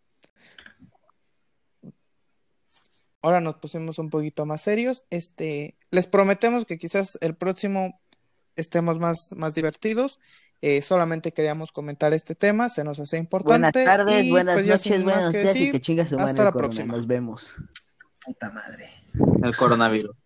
[3.22, 5.04] Ahora nos pusimos un poquito más serios.
[5.10, 8.00] Este, les prometemos que quizás el próximo
[8.56, 10.20] estemos más, más divertidos.
[10.62, 13.86] Eh, solamente queríamos comentar este tema, se nos hace Buenas importante.
[13.86, 16.46] tardes, y, buenas pues, ya noches, buenos que días y decir, que chinga su hasta
[16.46, 16.70] la Corona.
[16.74, 16.96] próxima.
[16.96, 17.54] Nos vemos.
[18.26, 18.90] Puta madre.
[19.44, 20.18] El coronavirus.